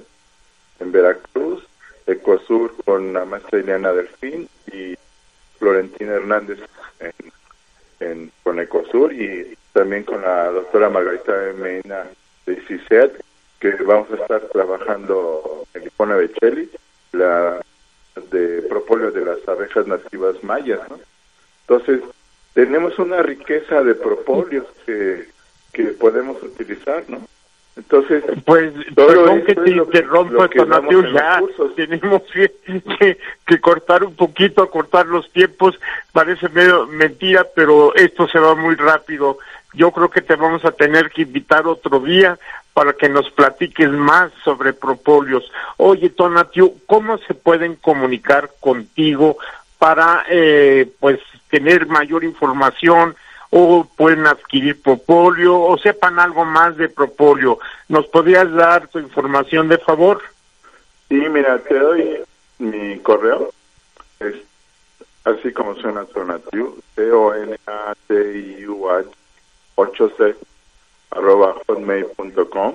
en 0.81 0.93
Veracruz, 0.93 1.67
Ecosur 2.07 2.73
con 2.85 3.13
la 3.13 3.25
maestra 3.25 3.59
Ileana 3.59 3.93
Delfín 3.93 4.49
y 4.73 4.97
Florentina 5.59 6.13
Hernández 6.13 6.59
en, 8.01 8.31
con 8.43 8.61
Ecosur 8.61 9.13
y 9.13 9.57
también 9.73 10.05
con 10.05 10.23
la 10.23 10.51
doctora 10.51 10.89
Margarita 10.89 11.33
Mena 11.57 12.05
de 12.45 12.57
CICET, 12.63 13.23
que 13.59 13.71
vamos 13.83 14.11
a 14.11 14.17
estar 14.17 14.41
trabajando 14.53 15.65
en 15.75 15.87
Ipona 15.87 16.17
Bechelli, 16.17 16.71
la 17.13 17.61
de 18.31 18.63
propóleo 18.63 19.11
de 19.11 19.25
las 19.25 19.47
abejas 19.49 19.87
nativas 19.87 20.43
mayas, 20.43 20.81
¿no? 20.89 20.99
Entonces, 21.69 22.01
tenemos 22.55 22.99
una 22.99 23.23
riqueza 23.23 23.83
de 23.83 23.95
propóleos 23.95 24.67
que, 24.85 25.29
que 25.73 25.85
podemos 25.85 26.43
utilizar, 26.43 27.05
¿no? 27.09 27.21
Entonces, 27.77 28.25
pues, 28.47 28.73
perdón 28.95 29.43
que 29.45 29.55
te 29.55 29.71
interrumpa, 29.71 30.49
ya 31.13 31.43
tenemos 31.77 32.23
que, 32.33 33.19
que, 33.47 33.61
cortar 33.61 34.03
un 34.03 34.17
poquito, 34.17 34.71
cortar 34.71 35.07
los 35.07 35.31
tiempos, 35.31 35.79
parece 36.11 36.49
medio 36.49 36.87
mentira, 36.87 37.47
pero 37.55 37.95
esto 37.95 38.27
se 38.29 38.39
va 38.39 38.55
muy 38.55 38.77
rápido. 38.77 39.37
Yo 39.75 39.91
creo 39.91 40.09
que 40.09 40.23
te 40.23 40.37
vamos 40.37 40.65
a 40.65 40.73
tener 40.73 41.11
que 41.11 41.23
invitar 41.23 41.67
otro 41.67 42.01
día 42.01 42.39
para 42.77 42.93
que 42.93 43.09
nos 43.09 43.31
platiques 43.31 43.91
más 43.91 44.31
sobre 44.45 44.75
propóleos. 44.75 45.51
Oye, 45.79 46.11
Tonatiu, 46.11 46.75
¿cómo 46.85 47.17
se 47.17 47.33
pueden 47.33 47.77
comunicar 47.77 48.51
contigo 48.61 49.39
para, 49.79 50.27
eh, 50.29 50.87
pues, 51.01 51.19
tener 51.49 51.87
mayor 51.87 52.23
información? 52.23 53.17
o 53.49 53.87
pueden 53.97 54.27
adquirir 54.27 54.83
propóleo 54.83 55.57
o 55.57 55.79
sepan 55.79 56.19
algo 56.19 56.45
más 56.45 56.77
de 56.77 56.89
propóleo. 56.89 57.61
¿Nos 57.89 58.09
podrías 58.09 58.53
dar 58.53 58.89
tu 58.89 58.99
información 58.99 59.69
de 59.69 59.79
favor? 59.79 60.21
Sí, 61.09 61.15
mira, 61.15 61.57
te 61.61 61.79
doy 61.79 62.25
mi 62.59 62.99
correo. 62.99 63.53
Es 64.19 64.35
así 65.25 65.53
como 65.53 65.77
suena 65.77 66.05
Tonatiu, 66.07 66.77
T-O-N-A-T-I-U-H 66.97 67.57
8C 69.77 70.35
arroba 71.11 71.57
hotmail.com 71.67 72.75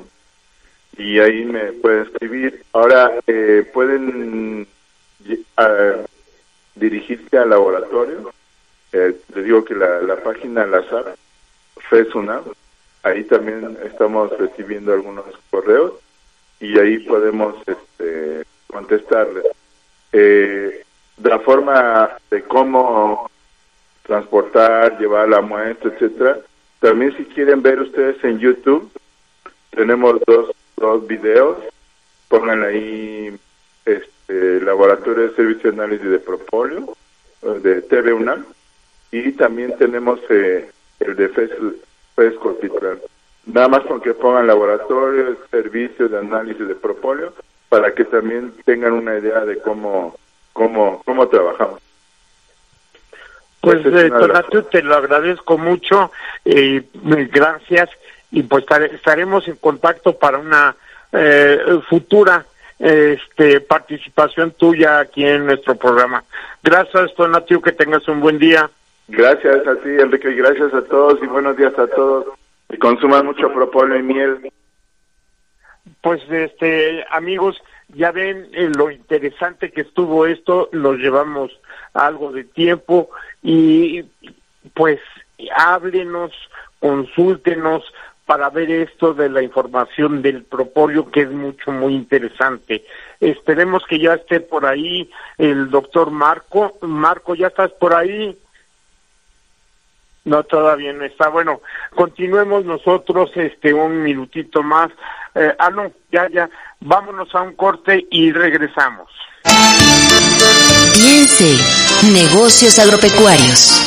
y 0.98 1.20
ahí 1.20 1.46
me 1.46 1.72
pueden 1.74 2.04
escribir. 2.04 2.64
Ahora, 2.74 3.12
eh, 3.28 3.70
pueden 3.74 4.68
uh, 5.28 6.06
dirigirse 6.76 7.38
al 7.38 7.50
laboratorio 7.50 8.34
eh, 8.94 9.16
les 9.34 9.46
digo 9.46 9.64
que 9.64 9.74
la, 9.74 10.02
la 10.02 10.18
página 10.18 10.66
Lazar 10.66 11.16
FESUNA, 11.90 12.42
ahí 13.04 13.24
también 13.24 13.78
estamos 13.84 14.38
recibiendo 14.38 14.94
algunos 14.94 15.26
correos 15.50 15.94
y 16.60 16.78
ahí 16.78 17.00
podemos 17.00 17.56
este, 17.66 18.44
contestarles. 18.68 19.46
Eh, 20.12 20.84
la 21.24 21.40
forma 21.40 22.18
de 22.30 22.44
cómo 22.44 23.30
transportar, 24.04 25.00
llevar 25.00 25.30
la 25.30 25.42
muestra, 25.42 25.92
etcétera. 25.92 26.40
También 26.82 27.16
si 27.16 27.26
quieren 27.26 27.62
ver 27.62 27.80
ustedes 27.80 28.22
en 28.24 28.40
YouTube, 28.40 28.92
tenemos 29.70 30.20
dos, 30.26 30.52
dos 30.78 31.08
videos, 31.08 31.58
pongan 32.28 32.64
ahí 32.64 33.38
este, 33.86 34.60
Laboratorio 34.62 35.30
de 35.30 35.36
Servicio 35.36 35.72
de 35.72 35.78
Análisis 35.78 36.10
de 36.10 36.20
Propóleo, 36.20 36.98
de 37.62 37.84
TV 37.84 38.14
y 39.12 39.32
también 39.34 39.78
tenemos 39.78 40.20
eh, 40.30 40.72
el 41.00 41.16
de 41.16 41.30
FESCO 41.30 42.58
Nada 43.46 43.68
más 43.68 43.82
con 43.86 44.02
que 44.02 44.16
pongan 44.16 44.48
laboratorio, 44.48 45.38
servicio 45.52 46.10
de 46.10 46.18
análisis 46.18 46.68
de 46.68 46.76
propóleo, 46.76 47.34
para 47.70 47.94
que 47.94 48.06
también 48.06 48.54
tengan 48.66 48.94
una 48.94 49.18
idea 49.18 49.46
de 49.46 49.58
cómo, 49.60 50.16
cómo, 50.54 51.02
cómo 51.06 51.28
trabajamos. 51.28 51.80
Pues, 53.62 53.86
eh, 53.86 54.12
te 54.72 54.82
lo 54.82 54.96
agradezco 54.96 55.58
mucho, 55.58 56.12
eh, 56.44 56.84
gracias, 57.32 57.90
y 58.32 58.42
pues 58.42 58.66
estaremos 58.92 59.48
en 59.48 59.56
contacto 59.58 60.18
para 60.18 60.40
una 60.40 60.76
eh, 61.12 61.60
futura 61.88 62.44
este, 62.80 63.62
participación 63.62 64.52
tuya 64.52 65.00
aquí 65.00 65.24
en 65.24 65.46
nuestro 65.46 65.76
programa. 65.76 66.24
Gracias, 66.64 67.14
Tonatio, 67.14 67.62
que 67.62 67.74
tengas 67.74 68.08
un 68.08 68.20
buen 68.20 68.40
día. 68.40 68.68
Gracias 69.08 69.68
a 69.68 69.76
ti, 69.76 69.90
Enrique, 69.90 70.32
y 70.32 70.36
gracias 70.36 70.74
a 70.74 70.82
todos 70.82 71.20
y 71.22 71.28
buenos 71.28 71.56
días 71.56 71.78
a 71.78 71.86
todos. 71.86 72.26
Y 72.70 72.78
consuman 72.78 73.28
mucho 73.28 73.54
propóleo 73.54 74.00
y 74.00 74.04
miel. 74.04 74.52
Pues, 76.02 76.22
este, 76.32 77.06
amigos, 77.12 77.62
ya 77.94 78.12
ven 78.12 78.48
eh, 78.54 78.70
lo 78.76 78.92
interesante 78.92 79.72
que 79.72 79.82
estuvo 79.82 80.26
esto, 80.26 80.70
nos 80.72 80.98
llevamos 80.98 81.52
algo 81.94 82.32
de 82.32 82.44
tiempo 82.44 83.10
y 83.44 84.06
pues 84.74 85.00
háblenos, 85.56 86.32
consúltenos 86.80 87.84
para 88.26 88.50
ver 88.50 88.72
esto 88.72 89.14
de 89.14 89.30
la 89.30 89.42
información 89.42 90.22
del 90.22 90.44
propóleo 90.44 91.12
que 91.12 91.22
es 91.22 91.32
mucho, 91.32 91.72
muy 91.72 91.94
interesante. 91.94 92.86
Esperemos 93.20 93.84
que 93.90 94.00
ya 94.00 94.14
esté 94.14 94.40
por 94.40 94.66
ahí 94.66 95.10
el 95.38 95.70
doctor 95.70 96.12
Marco. 96.12 96.78
Marco, 96.82 97.36
¿ya 97.36 97.48
estás 97.48 97.72
por 97.72 97.94
ahí? 97.94 98.38
No, 100.24 100.44
todavía 100.44 100.94
no 100.94 101.04
está. 101.04 101.30
Bueno, 101.30 101.62
continuemos 101.96 102.64
nosotros 102.66 103.32
este 103.36 103.74
un 103.74 104.04
minutito 104.04 104.62
más. 104.62 104.90
Eh, 105.34 105.54
ah, 105.58 105.70
no, 105.70 105.92
ya, 106.12 106.30
ya. 106.30 106.50
Vámonos 106.80 107.34
a 107.34 107.42
un 107.42 107.56
corte 107.56 108.06
y 108.12 108.32
regresamos. 108.32 109.10
Piense, 110.94 111.58
negocios 112.14 112.78
agropecuarios. 112.78 113.82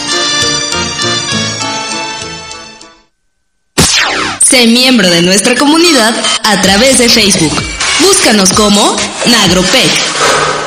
Sé 4.40 4.66
miembro 4.66 5.08
de 5.08 5.22
nuestra 5.22 5.54
comunidad 5.56 6.14
a 6.44 6.60
través 6.60 6.98
de 6.98 7.08
Facebook. 7.08 7.52
Búscanos 8.00 8.52
como 8.52 8.96
Nagropec. 9.26 10.63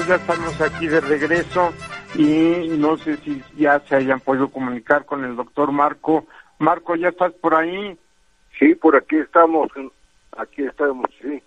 Ya 0.00 0.14
estamos 0.14 0.58
aquí 0.60 0.86
de 0.86 1.00
regreso 1.00 1.72
y 2.14 2.68
no 2.78 2.96
sé 2.96 3.18
si 3.18 3.42
ya 3.56 3.78
se 3.80 3.96
hayan 3.96 4.20
podido 4.20 4.48
comunicar 4.48 5.04
con 5.04 5.22
el 5.24 5.36
doctor 5.36 5.70
Marco. 5.70 6.26
Marco, 6.58 6.96
¿ya 6.96 7.08
estás 7.08 7.32
por 7.34 7.54
ahí? 7.54 7.96
Sí, 8.58 8.74
por 8.74 8.96
aquí 8.96 9.16
estamos, 9.16 9.68
aquí 10.36 10.62
estamos, 10.64 11.06
sí. 11.20 11.42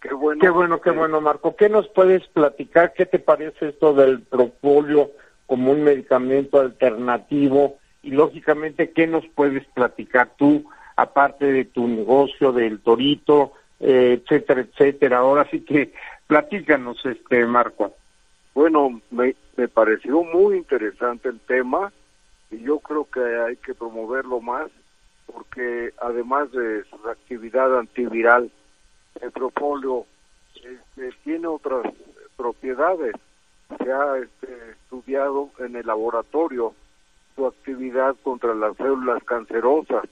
Qué 0.00 0.14
bueno. 0.14 0.40
Qué 0.40 0.48
bueno, 0.48 0.80
qué 0.80 0.90
bueno, 0.90 1.20
Marco. 1.20 1.54
¿Qué 1.56 1.68
nos 1.68 1.88
puedes 1.88 2.26
platicar? 2.28 2.94
¿Qué 2.94 3.04
te 3.04 3.18
parece 3.18 3.68
esto 3.68 3.92
del 3.92 4.22
propóleo 4.22 5.10
como 5.46 5.72
un 5.72 5.84
medicamento 5.84 6.58
alternativo? 6.58 7.76
Y 8.02 8.12
lógicamente, 8.12 8.92
¿qué 8.92 9.06
nos 9.06 9.26
puedes 9.34 9.66
platicar 9.66 10.30
tú, 10.38 10.64
aparte 10.96 11.52
de 11.52 11.66
tu 11.66 11.86
negocio, 11.86 12.52
del 12.52 12.80
torito, 12.80 13.52
eh, 13.78 14.22
etcétera, 14.22 14.62
etcétera? 14.62 15.18
Ahora 15.18 15.46
sí 15.50 15.60
que 15.60 15.92
platícanos, 16.30 17.04
este 17.04 17.44
Marco. 17.44 17.92
Bueno, 18.54 19.00
me, 19.10 19.34
me 19.56 19.66
pareció 19.66 20.22
muy 20.22 20.58
interesante 20.58 21.28
el 21.28 21.40
tema 21.40 21.92
y 22.52 22.60
yo 22.60 22.78
creo 22.78 23.04
que 23.12 23.20
hay 23.20 23.56
que 23.56 23.74
promoverlo 23.74 24.40
más 24.40 24.70
porque 25.26 25.92
además 26.00 26.52
de 26.52 26.84
su 26.84 27.08
actividad 27.08 27.76
antiviral, 27.76 28.48
el 29.20 29.32
propóleo 29.32 30.06
este, 30.54 31.10
tiene 31.24 31.48
otras 31.48 31.92
propiedades. 32.36 33.16
Se 33.78 33.92
ha 33.92 34.18
este, 34.18 34.70
estudiado 34.70 35.50
en 35.58 35.74
el 35.74 35.86
laboratorio 35.86 36.74
su 37.34 37.44
actividad 37.44 38.14
contra 38.22 38.54
las 38.54 38.76
células 38.76 39.24
cancerosas, 39.24 40.04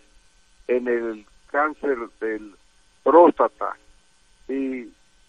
en 0.67 0.89
el 0.89 1.25
cáncer 1.53 1.97
del 2.21 2.57
próstata. 3.05 3.77
Y 4.49 4.89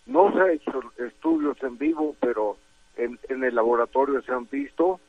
no 0.09 0.31
se 0.33 0.41
ha 0.41 0.51
hecho 0.51 0.81
estudios 0.97 1.61
en 1.63 1.77
vivo, 1.77 2.15
pero 2.19 2.57
en, 2.97 3.17
el 3.29 3.55
laboratorio 3.55 4.21
se 4.21 4.31
han 4.31 4.47
visto 4.49 4.99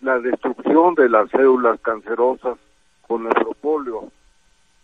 la 0.00 0.18
destrucción 0.18 0.94
de 0.94 1.08
las 1.08 1.30
células 1.30 1.80
cancerosas 1.80 2.58
con 3.06 3.26
el 3.26 3.32
propóleo. 3.32 4.10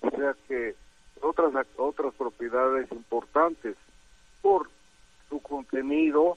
O 0.00 0.10
sea 0.10 0.34
que 0.46 0.74
otras 1.20 1.66
otras 1.76 2.14
propiedades 2.14 2.90
importantes 2.92 3.76
por 4.42 4.68
su 5.28 5.40
contenido, 5.40 6.36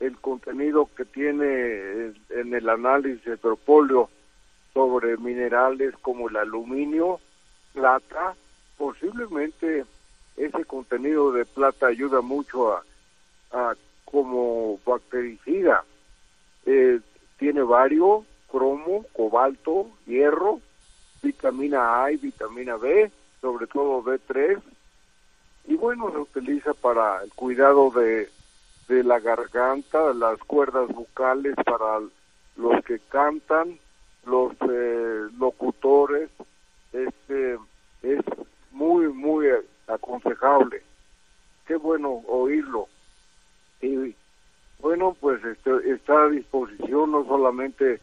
el 0.00 0.16
contenido 0.18 0.88
que 0.96 1.04
tiene 1.04 2.12
en 2.30 2.54
el 2.54 2.68
análisis 2.68 3.24
de 3.24 3.36
propóleo 3.36 4.08
sobre 4.74 5.16
minerales 5.18 5.94
como 6.02 6.28
el 6.28 6.36
aluminio, 6.36 7.20
plata, 7.72 8.34
posiblemente 8.78 9.84
ese 10.36 10.64
contenido 10.64 11.32
de 11.32 11.44
plata 11.44 11.86
ayuda 11.86 12.20
mucho 12.20 12.72
a, 12.72 13.74
como 14.04 14.78
bactericida. 14.84 15.84
Eh, 16.66 17.00
tiene 17.38 17.62
varios, 17.62 18.24
cromo, 18.50 19.04
cobalto, 19.12 19.88
hierro, 20.06 20.60
vitamina 21.22 22.04
A 22.04 22.12
y 22.12 22.16
vitamina 22.16 22.76
B, 22.76 23.10
sobre 23.40 23.66
todo 23.66 24.02
B3. 24.02 24.60
Y 25.66 25.74
bueno, 25.76 26.10
se 26.10 26.18
utiliza 26.18 26.74
para 26.74 27.22
el 27.22 27.32
cuidado 27.32 27.90
de, 27.90 28.28
de 28.88 29.04
la 29.04 29.20
garganta, 29.20 30.12
las 30.12 30.38
cuerdas 30.40 30.88
bucales 30.88 31.54
para 31.64 32.00
los 32.56 32.84
que 32.84 32.98
cantan, 33.08 33.78
los 34.26 34.52
eh, 34.70 35.28
locutores, 35.38 36.30
este 36.92 37.58
aconsejable. 39.86 40.82
Qué 41.66 41.76
bueno 41.76 42.22
oírlo. 42.26 42.88
Y 43.80 44.14
bueno, 44.80 45.16
pues 45.20 45.42
este, 45.44 45.90
está 45.92 46.24
a 46.24 46.28
disposición 46.28 47.12
no 47.12 47.24
solamente 47.24 48.00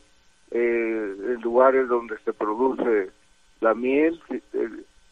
eh, 0.51 1.15
en 1.19 1.41
lugares 1.41 1.87
donde 1.87 2.17
se 2.19 2.33
produce 2.33 3.11
la 3.59 3.73
miel, 3.73 4.19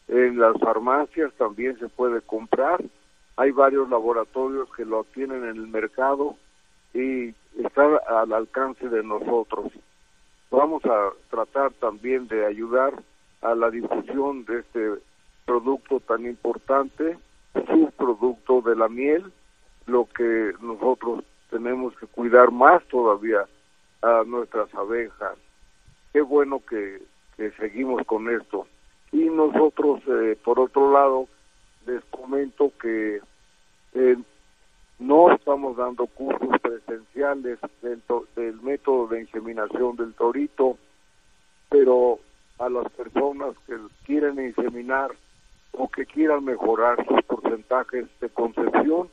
en 0.08 0.38
las 0.38 0.58
farmacias 0.58 1.32
también 1.34 1.78
se 1.78 1.88
puede 1.88 2.20
comprar. 2.22 2.82
Hay 3.36 3.50
varios 3.50 3.88
laboratorios 3.88 4.68
que 4.74 4.84
lo 4.84 5.04
tienen 5.04 5.44
en 5.44 5.56
el 5.56 5.68
mercado 5.68 6.36
y 6.94 7.34
está 7.62 7.98
al 8.08 8.32
alcance 8.32 8.88
de 8.88 9.04
nosotros. 9.04 9.70
Vamos 10.50 10.82
a 10.86 11.10
tratar 11.30 11.72
también 11.74 12.26
de 12.26 12.46
ayudar 12.46 12.94
a 13.42 13.54
la 13.54 13.70
difusión 13.70 14.44
de 14.46 14.60
este 14.60 14.94
producto 15.48 15.98
tan 16.00 16.26
importante, 16.26 17.16
subproducto 17.54 18.60
de 18.60 18.76
la 18.76 18.86
miel, 18.90 19.32
lo 19.86 20.06
que 20.14 20.52
nosotros 20.60 21.24
tenemos 21.48 21.96
que 21.96 22.06
cuidar 22.06 22.50
más 22.50 22.84
todavía 22.88 23.46
a 24.02 24.24
nuestras 24.26 24.72
abejas. 24.74 25.38
Qué 26.12 26.20
bueno 26.20 26.60
que, 26.68 27.00
seguimos 27.58 28.04
con 28.04 28.28
esto. 28.28 28.66
Y 29.10 29.30
nosotros, 29.30 30.02
eh, 30.06 30.36
por 30.44 30.60
otro 30.60 30.92
lado, 30.92 31.28
les 31.86 32.04
comento 32.10 32.70
que 32.78 33.22
eh, 33.94 34.16
no 34.98 35.32
estamos 35.32 35.78
dando 35.78 36.06
cursos 36.08 36.60
presenciales 36.60 37.58
del, 37.80 38.02
del 38.36 38.60
método 38.60 39.06
de 39.06 39.20
inseminación 39.20 39.96
del 39.96 40.12
torito, 40.12 40.76
pero 41.70 42.18
a 42.58 42.68
las 42.68 42.92
personas 42.92 43.54
que 43.66 43.76
quieren 44.04 44.38
inseminar 44.44 45.12
o 45.72 45.88
que 45.88 46.06
quieran 46.06 46.44
mejorar 46.44 47.04
sus 47.06 47.22
porcentajes 47.22 48.06
de 48.20 48.28
concepción, 48.28 49.08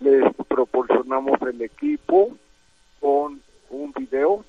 les 0.00 0.34
proporcionamos 0.48 1.40
el 1.42 1.62
equipo 1.62 2.36
con 3.00 3.40
un 3.70 3.92
video 3.92 4.44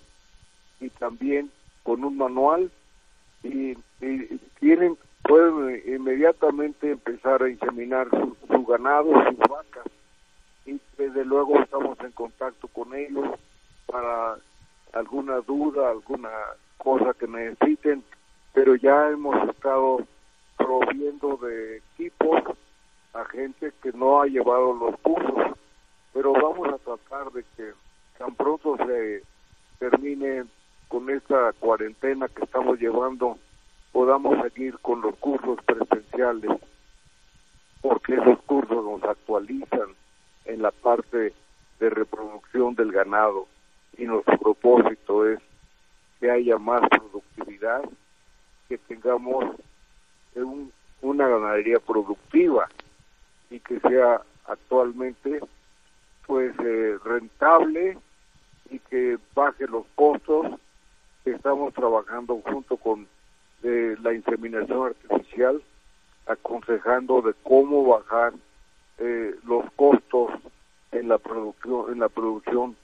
y 0.79 0.89
también 0.89 1.51
con 1.83 2.03
un 2.03 2.17
manual. 2.17 2.71
Y, 3.43 3.77
tienen 4.59 4.97
pueden 5.23 5.81
inmediatamente 5.85 6.91
empezar 6.91 7.41
a 7.41 7.49
inseminar 7.49 8.09
su, 8.09 8.35
su 8.47 8.65
ganado, 8.65 9.11
sus 9.29 9.37
vacas. 9.37 9.85
Y 10.65 10.79
desde 10.97 11.25
luego 11.25 11.59
estamos 11.59 11.99
en 12.01 12.11
contacto 12.11 12.67
con 12.67 12.93
ellos 12.93 13.27
para 13.85 14.37
alguna 14.93 15.37
duda, 15.41 15.89
alguna 15.89 16.29
cosa 16.77 17.13
que 17.13 17.27
necesiten, 17.27 18.03
pero 18.53 18.75
ya 18.75 19.09
hemos 19.09 19.49
estado 19.49 20.05
proviendo 20.63 21.37
de 21.37 21.77
equipos 21.77 22.41
a 23.13 23.25
gente 23.25 23.71
que 23.81 23.91
no 23.93 24.21
ha 24.21 24.27
llevado 24.27 24.73
los 24.73 24.97
cursos, 24.99 25.57
pero 26.13 26.33
vamos 26.33 26.67
a 26.69 26.77
tratar 26.77 27.31
de 27.31 27.43
que 27.55 27.73
tan 28.17 28.35
pronto 28.35 28.77
se 28.77 29.23
termine 29.79 30.45
con 30.87 31.09
esta 31.09 31.53
cuarentena 31.53 32.27
que 32.27 32.43
estamos 32.43 32.79
llevando, 32.79 33.37
podamos 33.91 34.41
seguir 34.43 34.77
con 34.79 35.01
los 35.01 35.15
cursos 35.15 35.57
presenciales, 35.65 36.51
porque 37.81 38.13
esos 38.13 38.39
cursos 38.43 38.83
nos 38.83 39.03
actualizan 39.03 39.95
en 40.45 40.61
la 40.61 40.71
parte 40.71 41.33
de 41.79 41.89
reproducción 41.89 42.75
del 42.75 42.91
ganado. 42.91 43.47
Y 43.97 44.05
nuestro 44.05 44.37
propósito 44.37 45.27
es 45.27 45.39
que 46.19 46.29
haya 46.29 46.57
más 46.57 46.87
productividad, 46.89 47.81
que 48.69 48.77
tengamos 48.77 49.55
una 51.01 51.27
ganadería 51.27 51.79
productiva 51.79 52.69
y 53.49 53.59
que 53.59 53.79
sea 53.81 54.21
actualmente 54.45 55.39
pues 56.25 56.53
eh, 56.59 56.97
rentable 57.03 57.97
y 58.69 58.79
que 58.79 59.17
baje 59.35 59.67
los 59.67 59.85
costos. 59.95 60.47
Estamos 61.25 61.73
trabajando 61.73 62.41
junto 62.45 62.77
con 62.77 63.07
eh, 63.63 63.95
la 64.01 64.13
inseminación 64.13 64.87
artificial, 64.87 65.61
aconsejando 66.25 67.21
de 67.21 67.33
cómo 67.43 67.85
bajar 67.85 68.33
eh, 68.97 69.35
los 69.45 69.65
costos 69.75 70.31
en 70.91 71.09
la 71.09 71.17
producción, 71.17 71.91
en 71.91 71.99
la 71.99 72.09
producción, 72.09 72.75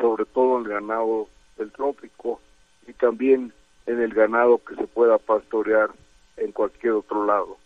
sobre 0.00 0.24
todo 0.24 0.58
en 0.58 0.66
el 0.66 0.72
ganado 0.72 1.28
del 1.56 1.70
trópico 1.72 2.40
y 2.86 2.92
también 2.94 3.52
en 3.86 4.00
el 4.00 4.12
ganado 4.14 4.58
que 4.64 4.74
se 4.76 4.86
pueda 4.86 5.18
pastorear 5.18 5.90
en 6.36 6.52
cualquier 6.52 6.94
otro 6.94 7.24
lado. 7.24 7.56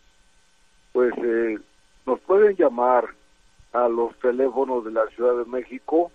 Pues 0.92 1.12
eh, 1.18 1.58
nos 2.06 2.20
pueden 2.20 2.56
llamar 2.56 3.08
a 3.72 3.88
los 3.88 4.16
teléfonos 4.18 4.84
de 4.84 4.92
la 4.92 5.06
Ciudad 5.08 5.36
de 5.36 5.44
México 5.44 6.10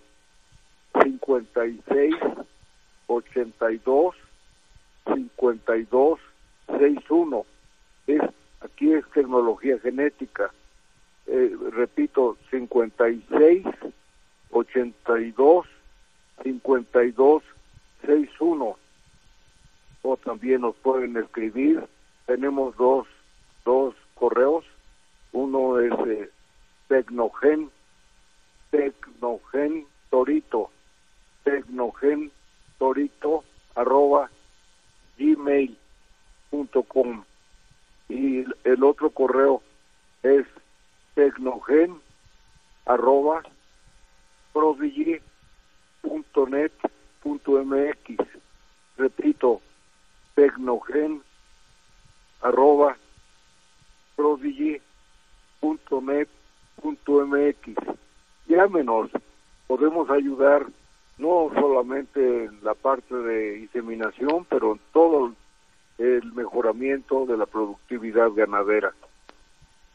56 1.02 2.14
82 3.06 4.14
52 5.14 6.20
61 6.66 7.46
es 8.06 8.20
aquí 8.60 8.92
es 8.92 9.04
tecnología 9.10 9.78
genética. 9.78 10.52
Eh, 11.26 11.56
repito, 11.72 12.36
56 12.50 13.64
82 14.50 15.66
52 16.42 17.42
61 18.00 18.76
o 20.02 20.16
también 20.18 20.60
nos 20.60 20.76
pueden 20.76 21.16
escribir 21.16 21.82
tenemos 22.26 22.76
dos 22.76 23.06
dos 23.64 23.94
correos. 24.14 24.64
Uno 25.32 25.80
es 25.80 25.92
eh, 26.06 26.30
tecnogen 26.88 27.70
tecnogen 28.70 29.86
torito 30.10 30.70
tecnogen 31.42 32.30
torito 32.78 33.44
arroba 33.74 34.30
gmail.com 35.18 37.24
y 38.08 38.44
el 38.64 38.84
otro 38.84 39.10
correo 39.10 39.62
es 40.22 40.46
tecnogen 41.14 42.00
arroba 42.86 43.42
mx. 47.64 48.16
Repito 48.96 49.60
tecnogen 50.34 51.22
arroba 52.44 52.96
mx 57.26 57.68
llámenos 58.46 59.10
podemos 59.66 60.10
ayudar 60.10 60.66
no 61.18 61.50
solamente 61.54 62.44
en 62.44 62.58
la 62.62 62.74
parte 62.74 63.14
de 63.14 63.58
inseminación 63.58 64.46
pero 64.48 64.72
en 64.72 64.80
todo 64.92 65.32
el 65.98 66.32
mejoramiento 66.32 67.26
de 67.26 67.36
la 67.36 67.46
productividad 67.46 68.30
ganadera 68.30 68.92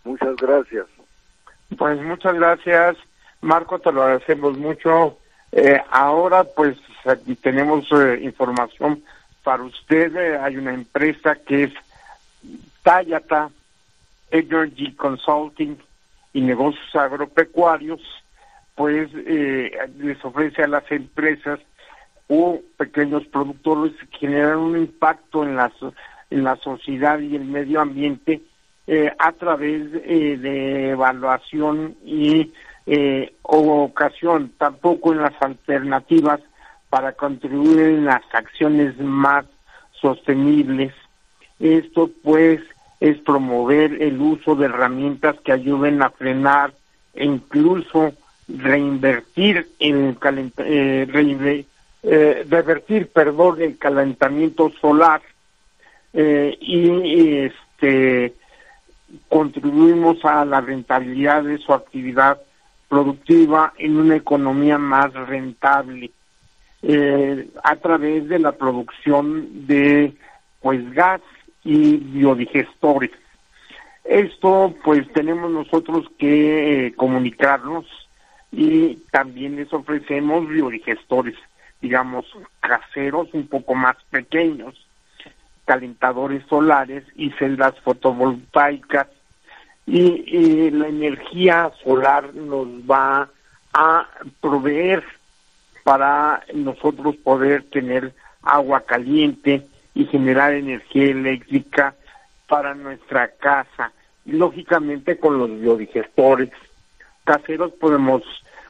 muchas 0.03 0.35
gracias 0.35 0.87
pues 1.77 2.01
muchas 2.01 2.33
gracias, 2.33 2.97
Marco, 3.41 3.79
te 3.79 3.91
lo 3.91 4.03
agradecemos 4.03 4.57
mucho. 4.57 5.17
Eh, 5.51 5.79
ahora, 5.91 6.43
pues 6.43 6.77
aquí 7.05 7.35
tenemos 7.35 7.87
eh, 7.91 8.19
información 8.23 9.03
para 9.43 9.63
usted. 9.63 10.15
Eh, 10.15 10.37
hay 10.37 10.57
una 10.57 10.73
empresa 10.73 11.35
que 11.35 11.65
es 11.65 11.73
Tayata 12.83 13.49
Energy 14.31 14.93
Consulting 14.93 15.77
y 16.33 16.41
Negocios 16.41 16.95
Agropecuarios, 16.95 18.01
pues 18.75 19.11
les 19.13 20.23
ofrece 20.23 20.63
a 20.63 20.67
las 20.67 20.89
empresas 20.91 21.59
o 22.29 22.59
pequeños 22.77 23.25
productores 23.25 23.93
que 24.11 24.19
generan 24.19 24.59
un 24.59 24.77
impacto 24.77 25.43
en 25.43 25.55
la, 25.55 25.71
en 26.29 26.43
la 26.43 26.55
sociedad 26.57 27.19
y 27.19 27.35
el 27.35 27.45
medio 27.45 27.81
ambiente 27.81 28.41
eh, 28.85 29.11
a 29.17 29.31
través 29.33 29.87
eh, 30.05 30.37
de 30.37 30.91
evaluación 30.91 31.95
y 32.05 32.51
eh, 32.85 33.33
ocasión, 33.43 34.51
tampoco 34.57 35.11
en 35.11 35.21
las 35.21 35.39
alternativas 35.41 36.39
para 36.89 37.11
contribuir 37.13 37.79
en 37.79 38.05
las 38.05 38.23
acciones 38.33 38.97
más 38.99 39.45
sostenibles. 39.91 40.93
Esto 41.59 42.09
pues 42.23 42.61
es 42.99 43.17
promover 43.19 44.01
el 44.01 44.19
uso 44.19 44.55
de 44.55 44.65
herramientas 44.65 45.35
que 45.43 45.51
ayuden 45.51 46.01
a 46.01 46.09
frenar 46.09 46.73
e 47.13 47.25
incluso 47.25 48.13
reinvertir 48.47 49.67
el 49.79 50.17
revertir 52.49 53.07
perdón 53.07 53.61
el 53.61 53.77
calentamiento 53.77 54.71
solar. 54.81 55.21
Y 56.13 57.37
este 57.37 58.33
contribuimos 59.27 60.23
a 60.23 60.45
la 60.45 60.61
rentabilidad 60.61 61.43
de 61.43 61.57
su 61.57 61.73
actividad 61.73 62.39
productiva 62.87 63.73
en 63.77 63.97
una 63.97 64.15
economía 64.15 64.77
más 64.77 65.13
rentable 65.13 66.11
eh, 66.81 67.47
a 67.63 67.75
través 67.75 68.27
de 68.27 68.39
la 68.39 68.51
producción 68.53 69.67
de 69.67 70.13
pues 70.61 70.91
gas 70.93 71.21
y 71.63 71.97
biodigestores. 71.97 73.11
Esto 74.03 74.73
pues 74.83 75.11
tenemos 75.13 75.51
nosotros 75.51 76.07
que 76.17 76.87
eh, 76.87 76.93
comunicarnos 76.95 77.85
y 78.51 78.95
también 79.11 79.55
les 79.55 79.71
ofrecemos 79.71 80.47
biodigestores, 80.47 81.35
digamos, 81.81 82.25
caseros 82.59 83.27
un 83.33 83.47
poco 83.47 83.75
más 83.75 83.95
pequeños 84.09 84.75
calentadores 85.69 86.43
solares 86.49 87.03
y 87.15 87.29
celdas 87.33 87.79
fotovoltaicas. 87.81 89.07
Y, 89.85 90.71
la 90.71 90.87
energía 90.87 91.71
solar 91.83 92.33
nos 92.33 92.67
va 92.89 93.29
a 93.73 94.07
proveer 94.41 95.03
para 95.83 96.43
nosotros 96.55 97.15
poder 97.17 97.63
tener 97.69 98.13
agua 98.41 98.81
caliente 98.81 99.67
y 99.93 100.05
generar 100.05 100.53
energía 100.53 101.05
eléctrica 101.05 101.95
para 102.47 102.75
nuestra 102.75 103.29
casa. 103.29 103.91
Lógicamente 104.25 105.17
con 105.17 105.37
los 105.37 105.59
biodigestores 105.59 106.49
caseros 107.23 107.71
podemos 107.73 108.23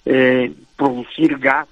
eh, 0.05 0.53
producir 0.75 1.37
gas 1.37 1.67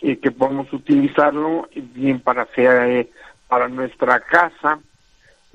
eh, 0.00 0.18
que 0.18 0.30
podemos 0.30 0.72
utilizarlo 0.72 1.68
bien 1.74 2.20
para 2.20 2.42
hacer 2.42 2.90
eh, 2.90 3.10
para 3.48 3.68
nuestra 3.68 4.20
casa, 4.20 4.78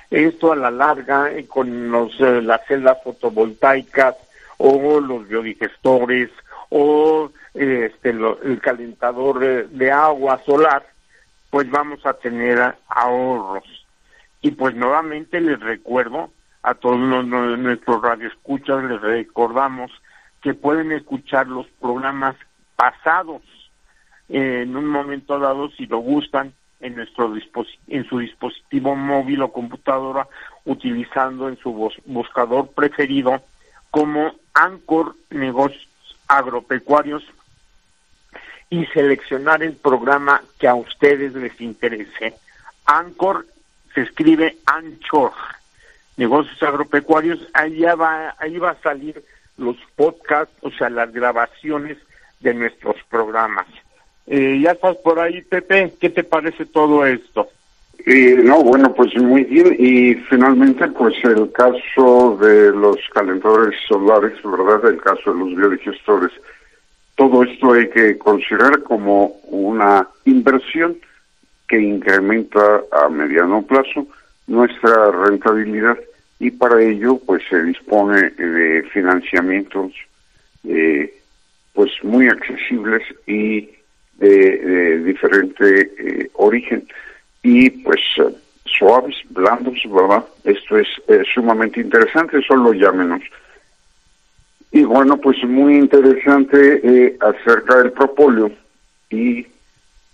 Esto 0.09 0.51
a 0.51 0.55
la 0.55 0.71
larga 0.71 1.31
eh, 1.31 1.45
con 1.47 1.91
los, 1.91 2.19
eh, 2.19 2.41
las 2.41 2.65
celdas 2.67 2.97
fotovoltaicas 3.03 4.15
o 4.57 4.99
los 4.99 5.27
biodigestores 5.27 6.31
o 6.70 7.32
este, 7.53 8.09
el 8.09 8.59
calentador 8.61 9.39
de 9.67 9.91
agua 9.91 10.41
solar, 10.45 10.86
pues 11.49 11.70
vamos 11.70 12.05
a 12.05 12.13
tener 12.13 12.76
ahorros. 12.88 13.63
Y 14.41 14.51
pues 14.51 14.76
nuevamente 14.76 15.41
les 15.41 15.59
recuerdo 15.59 16.30
a 16.61 16.76
todos 16.76 16.99
nuestros 17.26 18.01
radioescuchas, 18.01 18.84
les 18.84 19.01
recordamos 19.01 19.91
que 20.41 20.53
pueden 20.53 20.91
escuchar 20.91 21.47
los 21.47 21.67
programas 21.82 22.36
pasados 22.76 23.41
en 24.30 24.76
un 24.76 24.88
momento 24.88 25.39
dado 25.39 25.70
si 25.72 25.86
lo 25.88 25.97
gustan 25.97 26.53
en 26.80 26.95
nuestro 26.95 27.34
en 27.88 28.05
su 28.05 28.20
dispositivo 28.20 28.95
móvil 28.95 29.41
o 29.41 29.51
computadora 29.51 30.28
utilizando 30.63 31.49
en 31.49 31.57
su 31.57 31.91
buscador 32.05 32.70
preferido 32.70 33.41
como 33.91 34.34
Anchor 34.53 35.15
Negocios 35.30 35.88
Agropecuarios 36.30 37.23
y 38.69 38.86
seleccionar 38.86 39.61
el 39.63 39.73
programa 39.73 40.41
que 40.57 40.67
a 40.69 40.75
ustedes 40.75 41.34
les 41.34 41.59
interese. 41.59 42.36
Anchor 42.86 43.45
se 43.93 44.01
escribe 44.01 44.57
Anchor 44.65 45.34
Negocios 46.19 46.61
Agropecuarios, 46.61 47.39
ahí 47.53 47.82
va, 47.82 48.36
ahí 48.39 48.57
va 48.57 48.71
a 48.71 48.82
salir 48.82 49.23
los 49.57 49.77
podcasts, 49.95 50.53
o 50.61 50.69
sea, 50.69 50.89
las 50.89 51.13
grabaciones 51.13 51.97
de 52.41 52.53
nuestros 52.53 52.97
programas. 53.09 53.67
Eh, 54.27 54.59
ya 54.61 54.71
estás 54.71 54.97
por 54.97 55.19
ahí, 55.19 55.41
Pepe. 55.41 55.93
¿Qué 55.99 56.09
te 56.09 56.25
parece 56.25 56.65
todo 56.65 57.05
esto? 57.05 57.49
Eh, 58.05 58.41
no, 58.43 58.63
bueno, 58.63 58.93
pues 58.93 59.15
muy 59.17 59.43
bien. 59.43 59.75
Y 59.77 60.15
finalmente, 60.29 60.87
pues 60.89 61.15
el 61.23 61.51
caso 61.51 62.37
de 62.41 62.71
los 62.71 62.97
calentadores 63.13 63.77
solares, 63.87 64.33
¿verdad? 64.43 64.89
El 64.89 65.01
caso 65.01 65.33
de 65.33 65.39
los 65.39 65.55
biodigestores. 65.55 66.31
Todo 67.15 67.43
esto 67.43 67.73
hay 67.73 67.89
que 67.89 68.17
considerar 68.17 68.81
como 68.83 69.39
una 69.49 70.07
inversión 70.25 70.97
que 71.67 71.79
incrementa 71.79 72.81
a 72.91 73.09
mediano 73.09 73.61
plazo 73.61 74.07
nuestra 74.47 75.11
rentabilidad 75.11 75.97
y 76.39 76.51
para 76.51 76.81
ello 76.81 77.19
pues 77.25 77.43
se 77.49 77.61
dispone 77.63 78.31
de 78.31 78.83
financiamientos 78.91 79.93
eh, 80.63 81.13
pues 81.73 81.91
muy 82.03 82.27
accesibles 82.27 83.03
y 83.27 83.69
de, 84.17 84.99
diferente 85.03 85.91
eh, 85.97 86.29
origen 86.33 86.87
y 87.43 87.69
pues 87.69 87.99
eh, 88.17 88.35
suaves, 88.65 89.15
blandos, 89.29 89.79
¿verdad? 89.89 90.25
Esto 90.43 90.77
es 90.77 90.87
sumamente 91.33 91.81
interesante, 91.81 92.41
solo 92.41 92.73
llámenos. 92.73 93.21
Y 94.71 94.83
bueno, 94.83 95.17
pues 95.17 95.43
muy 95.43 95.75
interesante 95.75 96.81
eh, 96.83 97.17
acerca 97.19 97.77
del 97.77 97.91
propóleo 97.91 98.51
y 99.09 99.47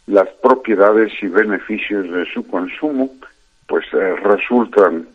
las 0.07 0.29
propiedades 0.41 1.11
y 1.21 1.27
beneficios 1.27 2.09
de 2.09 2.25
su 2.33 2.45
consumo, 2.47 3.09
pues 3.67 3.85
resultan 3.91 5.07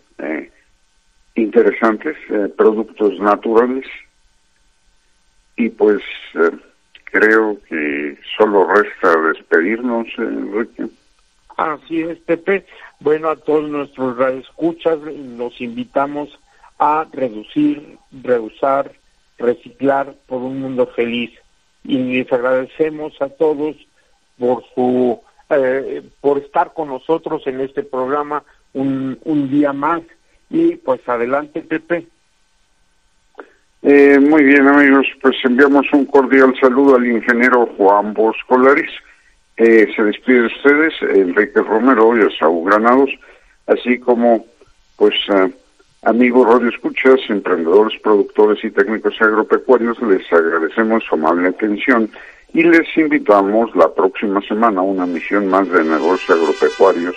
interesantes, 1.37 2.17
productos 2.57 3.19
naturales, 3.21 3.87
y 5.57 5.69
pues 5.69 6.03
creo 7.05 7.59
que 7.69 8.19
solo 8.37 8.73
resta 8.73 9.17
despedirnos, 9.29 10.09
Enrique. 10.19 10.89
Así 11.61 12.01
es, 12.01 12.19
Pepe. 12.21 12.65
Bueno, 13.01 13.29
a 13.29 13.37
todos 13.37 13.69
nuestros 13.69 14.17
radioescuchas 14.17 14.99
los 14.99 15.61
invitamos 15.61 16.31
a 16.79 17.07
reducir, 17.13 17.99
reusar, 18.11 18.93
reciclar 19.37 20.15
por 20.27 20.41
un 20.41 20.59
mundo 20.59 20.87
feliz. 20.87 21.31
Y 21.85 21.99
les 21.99 22.33
agradecemos 22.33 23.13
a 23.21 23.29
todos 23.29 23.77
por 24.39 24.65
su 24.75 25.21
eh, 25.51 26.03
por 26.23 26.39
estar 26.39 26.73
con 26.73 26.89
nosotros 26.89 27.43
en 27.47 27.61
este 27.61 27.83
programa 27.83 28.43
un, 28.73 29.19
un 29.25 29.51
día 29.51 29.75
más. 29.75 30.01
Y 30.49 30.77
pues 30.77 31.07
adelante, 31.07 31.61
Pepe. 31.61 32.07
Eh, 33.83 34.19
muy 34.19 34.45
bien, 34.45 34.67
amigos, 34.67 35.07
pues 35.21 35.37
enviamos 35.45 35.85
un 35.93 36.07
cordial 36.07 36.55
saludo 36.59 36.97
al 36.97 37.07
ingeniero 37.07 37.67
Juan 37.77 38.15
Boscolaris. 38.15 38.93
Eh, 39.63 39.93
se 39.95 40.03
despide 40.03 40.41
de 40.41 40.47
ustedes 40.47 40.95
Enrique 41.03 41.61
Romero 41.61 42.17
y 42.17 42.35
Saúl 42.39 42.71
Granados, 42.71 43.11
así 43.67 43.99
como, 43.99 44.47
pues, 44.97 45.13
eh, 45.35 45.51
amigos 46.01 46.49
Radio 46.49 46.71
Escuchas, 46.71 47.21
emprendedores, 47.29 48.01
productores 48.01 48.65
y 48.65 48.71
técnicos 48.71 49.21
agropecuarios, 49.21 50.01
les 50.01 50.33
agradecemos 50.33 51.05
su 51.05 51.15
amable 51.15 51.49
atención 51.49 52.11
y 52.55 52.63
les 52.63 52.89
invitamos 52.97 53.77
la 53.77 53.93
próxima 53.93 54.41
semana 54.49 54.81
a 54.81 54.85
una 54.85 55.05
misión 55.05 55.47
más 55.49 55.69
de 55.69 55.85
negocios 55.85 56.31
agropecuarios 56.31 57.17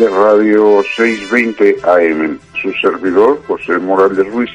de 0.00 0.08
Radio 0.08 0.82
620 0.96 1.76
AM. 1.84 2.40
Su 2.60 2.72
servidor, 2.72 3.40
José 3.46 3.78
Morales 3.78 4.26
Ruiz, 4.32 4.50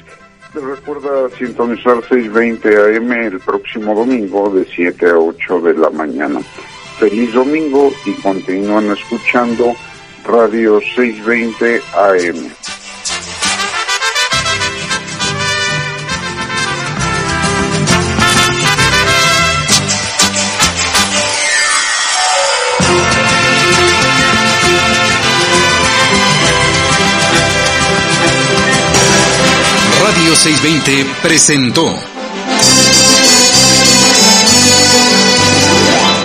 recuerda 0.54 1.30
sintonizar 1.30 2.04
620 2.04 2.98
AM 2.98 3.12
el 3.14 3.40
próximo 3.40 3.96
domingo 3.96 4.54
de 4.54 4.66
7 4.66 5.10
a 5.10 5.18
8 5.18 5.62
de 5.62 5.74
la 5.76 5.90
mañana. 5.90 6.42
Feliz 7.04 7.34
domingo 7.34 7.92
y 8.06 8.14
continúan 8.14 8.90
escuchando 8.92 9.76
Radio 10.24 10.80
620 10.80 11.82
AM. 11.98 12.50
Radio 30.00 30.36
620 30.36 31.06
presentó 31.22 32.13